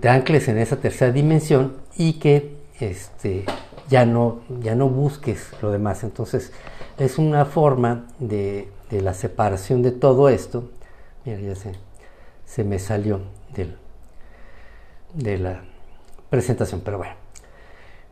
Te 0.00 0.08
ancles 0.08 0.48
en 0.48 0.58
esa 0.58 0.76
tercera 0.76 1.10
dimensión 1.10 1.76
y 1.96 2.14
que 2.14 2.56
este, 2.80 3.44
ya, 3.88 4.06
no, 4.06 4.40
ya 4.60 4.74
no 4.74 4.88
busques 4.88 5.50
lo 5.60 5.70
demás. 5.70 6.04
Entonces, 6.04 6.52
es 6.98 7.18
una 7.18 7.44
forma 7.44 8.06
de, 8.18 8.70
la 8.90 9.14
separación 9.14 9.82
de 9.82 9.92
todo 9.92 10.28
esto. 10.28 10.70
Mira, 11.24 11.40
ya 11.40 11.54
se, 11.54 11.72
se 12.44 12.64
me 12.64 12.78
salió 12.78 13.20
del, 13.54 13.76
de 15.14 15.38
la 15.38 15.62
presentación, 16.30 16.82
pero 16.84 16.98
bueno, 16.98 17.14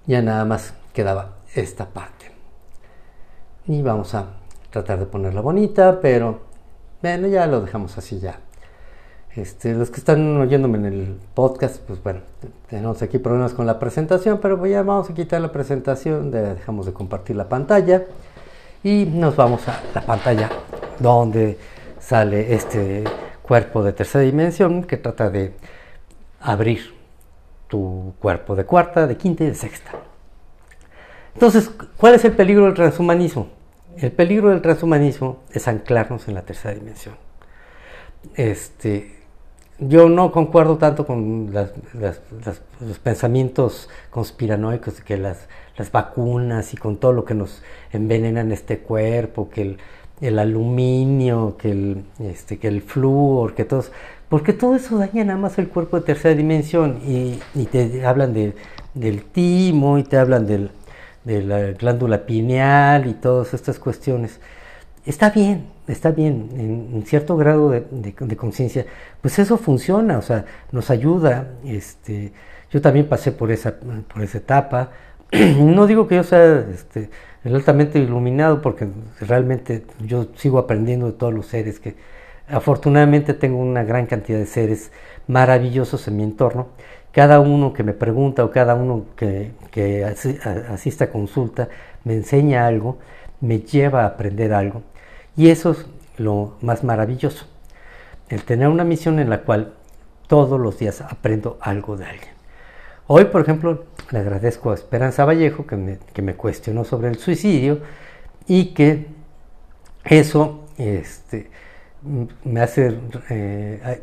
ya 0.07 0.23
nada 0.23 0.45
más 0.45 0.75
quedaba 0.93 1.37
esta 1.55 1.87
parte. 1.87 2.33
Y 3.67 3.83
vamos 3.83 4.15
a 4.15 4.27
tratar 4.71 4.99
de 4.99 5.07
ponerla 5.07 5.41
bonita, 5.41 6.01
pero 6.01 6.41
bueno, 7.03 7.29
ya 7.29 7.47
lo 7.47 7.61
dejamos 7.61 7.97
así 7.97 8.19
ya. 8.19 8.41
Este, 9.37 9.75
los 9.75 9.91
que 9.91 9.99
están 9.99 10.37
oyéndome 10.39 10.79
en 10.79 10.87
el 10.87 11.17
podcast, 11.35 11.79
pues 11.87 12.03
bueno, 12.03 12.21
tenemos 12.69 13.01
aquí 13.01 13.19
problemas 13.19 13.55
con 13.55 13.65
la 13.65 13.79
presentación, 13.79 14.41
pero 14.43 14.59
pues 14.59 14.73
ya 14.73 14.83
vamos 14.83 15.09
a 15.09 15.15
quitar 15.15 15.41
la 15.41 15.53
presentación, 15.53 16.33
dejamos 16.33 16.87
de 16.87 16.93
compartir 16.93 17.37
la 17.37 17.49
pantalla 17.49 18.07
y 18.83 19.05
nos 19.05 19.37
vamos 19.37 19.69
a 19.69 19.81
la 19.95 20.01
pantalla 20.01 20.51
donde 20.99 21.59
sale 22.01 22.55
este 22.55 23.05
cuerpo 23.43 23.85
de 23.85 23.93
tercera 23.93 24.25
dimensión 24.25 24.83
que 24.83 24.97
trata 24.97 25.31
de 25.31 25.55
abrir 26.41 26.95
tu 27.69 28.15
cuerpo 28.19 28.57
de 28.57 28.65
cuarta, 28.65 29.07
de 29.07 29.17
quinta 29.17 29.45
y 29.45 29.49
de 29.49 29.55
sexta. 29.55 29.93
Entonces, 31.35 31.71
¿cuál 31.97 32.15
es 32.15 32.25
el 32.25 32.33
peligro 32.33 32.65
del 32.65 32.75
transhumanismo? 32.75 33.49
El 33.97 34.11
peligro 34.11 34.51
del 34.51 34.61
transhumanismo 34.61 35.45
es 35.53 35.69
anclarnos 35.69 36.27
en 36.27 36.35
la 36.35 36.43
tercera 36.43 36.75
dimensión. 36.75 37.15
Este, 38.35 39.20
yo 39.81 40.09
no 40.09 40.31
concuerdo 40.31 40.77
tanto 40.77 41.07
con 41.07 41.53
los 41.53 42.99
pensamientos 42.99 43.89
conspiranoicos 44.11 44.99
de 44.99 45.03
que 45.03 45.17
las, 45.17 45.49
vacunas 45.93 46.75
y 46.75 46.77
con 46.77 46.99
todo 46.99 47.15
lo 47.15 47.25
que 47.25 47.33
nos 47.33 47.63
envenena 47.91 48.43
en 48.43 48.53
este 48.53 48.81
cuerpo, 48.81 49.49
que 49.49 49.79
el, 50.21 50.39
aluminio, 50.39 51.57
que 51.57 51.71
el, 51.71 52.05
este, 52.19 52.59
que 52.59 52.69
el 52.69 52.83
flúor, 52.83 53.55
que 53.55 53.65
todos, 53.65 53.91
porque 54.29 54.53
todo 54.53 54.77
eso 54.77 54.99
daña 54.99 55.25
nada 55.25 55.39
más 55.39 55.59
el 55.59 55.69
cuerpo 55.69 55.99
de 55.99 56.05
tercera 56.05 56.35
dimensión 56.35 57.01
y, 57.07 57.41
te 57.73 58.05
hablan 58.05 58.35
de, 58.35 58.55
del 58.93 59.25
timo 59.25 59.97
y 59.97 60.03
te 60.03 60.19
hablan 60.19 60.47
del, 60.47 60.71
de 61.25 61.43
la 61.43 61.61
glándula 61.73 62.27
pineal 62.27 63.07
y 63.07 63.15
todas 63.15 63.55
estas 63.55 63.79
cuestiones. 63.79 64.39
Está 65.07 65.31
bien, 65.31 65.67
está 65.91 66.11
bien, 66.13 66.49
en, 66.57 67.03
cierto 67.07 67.37
grado 67.37 67.71
de, 67.71 68.37
conciencia, 68.37 68.87
pues 69.21 69.39
eso 69.39 69.57
funciona, 69.57 70.19
o 70.19 70.23
sea, 70.23 70.45
nos 70.73 70.91
ayuda. 70.91 71.49
Este, 71.65 72.33
yo 72.71 72.81
también 72.81 73.09
pasé 73.09 73.33
por 73.33 73.51
esa, 73.51 73.75
por 74.13 74.23
esa 74.23 74.39
etapa. 74.39 74.91
no 75.33 75.87
digo 75.87 76.09
que 76.09 76.17
yo 76.17 76.25
sea 76.25 76.65
este, 76.73 77.11
altamente 77.45 77.99
iluminado, 77.99 78.63
porque 78.63 78.89
realmente 79.21 79.85
yo 80.05 80.29
sigo 80.37 80.59
aprendiendo 80.59 81.07
de 81.07 81.13
todos 81.13 81.33
los 81.33 81.47
seres 81.47 81.81
que 81.81 81.95
afortunadamente 82.49 83.35
tengo 83.35 83.59
una 83.59 83.85
gran 83.85 84.07
cantidad 84.07 84.39
de 84.39 84.47
seres 84.47 84.91
maravillosos 85.27 86.07
en 86.09 86.17
mi 86.17 86.25
entorno. 86.25 86.69
Cada 87.13 87.41
uno 87.41 87.73
que 87.73 87.83
me 87.83 87.93
pregunta 87.93 88.45
o 88.45 88.51
cada 88.51 88.75
uno 88.75 89.07
que, 89.17 89.53
que 89.71 90.05
asista 90.05 91.05
a 91.05 91.11
consulta 91.11 91.69
me 92.05 92.15
enseña 92.15 92.67
algo, 92.67 92.99
me 93.41 93.61
lleva 93.61 94.03
a 94.03 94.07
aprender 94.07 94.53
algo. 94.53 94.83
Y 95.37 95.49
eso 95.49 95.73
es 95.73 95.87
lo 96.17 96.57
más 96.61 96.85
maravilloso, 96.85 97.47
el 98.29 98.43
tener 98.45 98.69
una 98.69 98.85
misión 98.85 99.19
en 99.19 99.31
la 99.31 99.43
cual 99.43 99.75
todos 100.27 100.61
los 100.61 100.79
días 100.79 101.01
aprendo 101.01 101.59
algo 101.61 101.97
de 101.97 102.05
alguien. 102.05 102.35
Hoy, 103.07 103.25
por 103.25 103.41
ejemplo, 103.41 103.87
le 104.11 104.19
agradezco 104.21 104.71
a 104.71 104.75
Esperanza 104.75 105.25
Vallejo 105.25 105.67
que 105.67 105.77
me, 106.23 106.35
cuestionó 106.35 106.85
sobre 106.85 107.09
el 107.09 107.19
suicidio 107.19 107.81
y 108.47 108.67
que 108.75 109.07
eso 110.05 110.67
este, 110.79 111.51
me 112.45 112.61
hace 112.61 112.97
eh, 113.31 114.03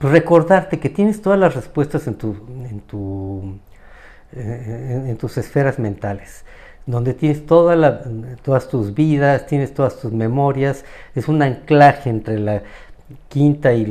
recordarte 0.00 0.80
que 0.80 0.90
tienes 0.90 1.22
todas 1.22 1.38
las 1.38 1.54
respuestas 1.54 2.06
en, 2.08 2.16
tu, 2.16 2.32
en, 2.68 2.80
tu, 2.80 3.58
eh, 4.32 5.04
en 5.06 5.16
tus 5.16 5.38
esferas 5.38 5.78
mentales 5.78 6.44
donde 6.86 7.14
tienes 7.14 7.46
toda 7.46 8.02
todas 8.42 8.68
tus 8.68 8.94
vidas, 8.94 9.46
tienes 9.46 9.72
todas 9.72 9.98
tus 9.98 10.12
memorias, 10.12 10.84
es 11.14 11.28
un 11.28 11.42
anclaje 11.42 12.10
entre 12.10 12.38
la 12.38 12.62
quinta 13.28 13.72
y 13.72 13.86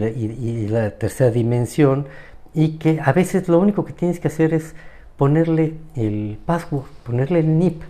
la, 0.68 0.92
tercera 0.92 1.32
dimensión 1.32 2.08
y 2.54 2.78
que 2.78 3.00
a 3.04 3.14
veces 3.14 3.48
lo 3.48 3.60
único 3.60 3.86
que 3.86 3.94
tienes 3.94 4.20
que 4.20 4.28
hacer 4.28 4.54
es 4.54 4.76
ponerle 5.18 5.76
el 5.96 6.38
password, 6.46 6.86
ponerle 7.04 7.40
el 7.40 7.58
NIP. 7.58 7.82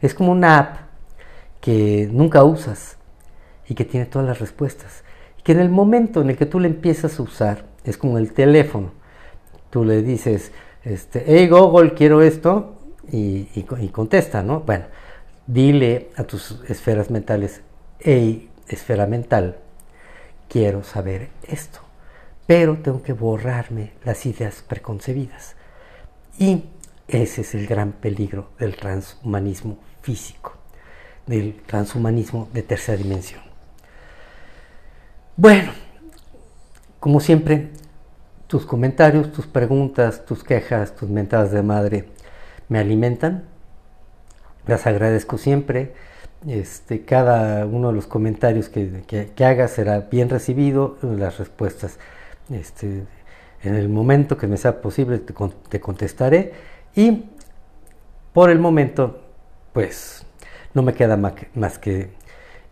Es 0.00 0.14
como 0.14 0.32
una 0.32 0.58
app 0.58 0.76
que 1.60 2.08
nunca 2.10 2.42
usas 2.42 2.96
y 3.68 3.74
que 3.74 3.84
tiene 3.84 4.06
todas 4.06 4.26
las 4.26 4.40
respuestas. 4.40 5.04
Y 5.38 5.42
que 5.42 5.52
en 5.52 5.60
el 5.60 5.68
momento 5.68 6.22
en 6.22 6.30
el 6.30 6.36
que 6.36 6.46
tú 6.46 6.58
le 6.58 6.68
empiezas 6.68 7.18
a 7.18 7.22
usar, 7.22 7.64
es 7.84 7.96
como 7.96 8.18
el 8.18 8.32
teléfono. 8.32 8.92
Tú 9.70 9.84
le 9.84 10.02
dices, 10.02 10.52
este, 10.82 11.22
hey 11.26 11.48
Google, 11.48 11.94
quiero 11.94 12.22
esto, 12.22 12.79
y, 13.12 13.90
contesta, 13.92 14.42
¿no? 14.42 14.60
Bueno, 14.60 14.86
dile 15.46 16.10
a 16.16 16.24
tus 16.24 16.60
esferas 16.68 17.10
mentales, 17.10 17.62
hey, 18.00 18.50
esfera 18.68 19.06
mental, 19.06 19.58
quiero 20.48 20.84
saber 20.84 21.28
esto, 21.42 21.80
pero 22.46 22.78
tengo 22.78 23.02
que 23.02 23.12
borrarme 23.12 23.92
las 24.04 24.24
ideas 24.26 24.62
preconcebidas. 24.66 25.56
Y 26.38 26.64
ese 27.08 27.40
es 27.42 27.54
el 27.54 27.66
gran 27.66 27.92
peligro 27.92 28.50
del 28.58 28.76
transhumanismo 28.76 29.78
físico, 30.02 30.54
del 31.26 31.60
transhumanismo 31.66 32.48
de 32.52 32.62
tercera 32.62 32.96
dimensión. 32.96 33.42
Bueno, 35.36 35.72
como 36.98 37.20
siempre, 37.20 37.70
tus 38.46 38.66
comentarios, 38.66 39.32
tus 39.32 39.46
preguntas, 39.46 40.24
tus 40.26 40.44
quejas, 40.44 40.94
tus 40.94 41.08
mentadas 41.08 41.52
de 41.52 41.62
madre 41.62 42.08
me 42.70 42.78
alimentan. 42.78 43.44
Las 44.66 44.86
agradezco 44.86 45.36
siempre. 45.36 45.92
Este, 46.46 47.04
cada 47.04 47.66
uno 47.66 47.88
de 47.88 47.94
los 47.94 48.06
comentarios 48.06 48.70
que, 48.70 49.02
que, 49.06 49.44
haga 49.44 49.68
será 49.68 50.00
bien 50.10 50.30
recibido. 50.30 50.96
Las 51.02 51.38
respuestas, 51.38 51.98
este, 52.50 53.04
en 53.62 53.74
el 53.74 53.90
momento 53.90 54.38
que 54.38 54.46
me 54.46 54.56
sea 54.56 54.80
posible, 54.80 55.18
te, 55.18 55.80
contestaré. 55.80 56.54
Y 56.94 57.26
por 58.32 58.48
el 58.48 58.58
momento, 58.58 59.20
pues 59.74 60.24
no 60.72 60.82
me 60.82 60.94
queda 60.94 61.16
más 61.16 61.78
que 61.78 62.10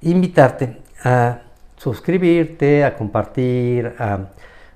invitarte 0.01 0.79
a 1.03 1.43
suscribirte, 1.77 2.85
a 2.85 2.97
compartir, 2.97 3.95
a 3.99 4.29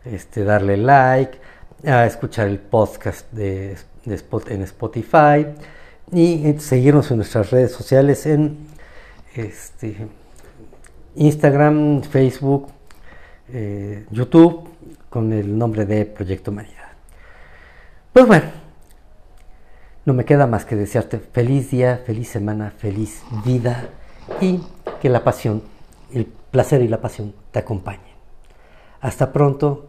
este, 0.05 0.43
darle 0.43 0.77
like, 0.77 1.39
a 1.87 2.07
escuchar 2.07 2.49
el 2.49 2.59
podcast 2.59 3.31
de 3.33 3.77
en 4.05 4.63
Spotify 4.63 5.47
y 6.13 6.55
seguirnos 6.59 7.11
en 7.11 7.19
nuestras 7.19 7.51
redes 7.51 7.73
sociales 7.73 8.27
en 8.27 8.59
este, 9.35 10.09
Instagram, 11.15 12.03
Facebook, 12.03 12.69
eh, 13.49 14.07
YouTube 14.11 14.69
con 15.09 15.33
el 15.33 15.57
nombre 15.57 15.85
de 15.87 16.05
Proyecto 16.05 16.51
Humanidad. 16.51 16.93
Pues 18.13 18.27
bueno, 18.27 18.47
no 20.05 20.15
me 20.15 20.25
queda 20.25 20.47
más 20.47 20.65
que 20.65 20.77
desearte 20.77 21.19
feliz 21.19 21.71
día, 21.71 22.03
feliz 22.05 22.29
semana, 22.29 22.73
feliz 22.77 23.23
vida 23.45 23.89
y 24.41 24.61
que 25.01 25.09
la 25.09 25.23
pasión, 25.23 25.63
el 26.13 26.27
placer 26.27 26.83
y 26.83 26.89
la 26.89 27.01
pasión 27.01 27.35
te 27.51 27.59
acompañen. 27.61 28.13
Hasta 29.01 29.33
pronto 29.33 29.89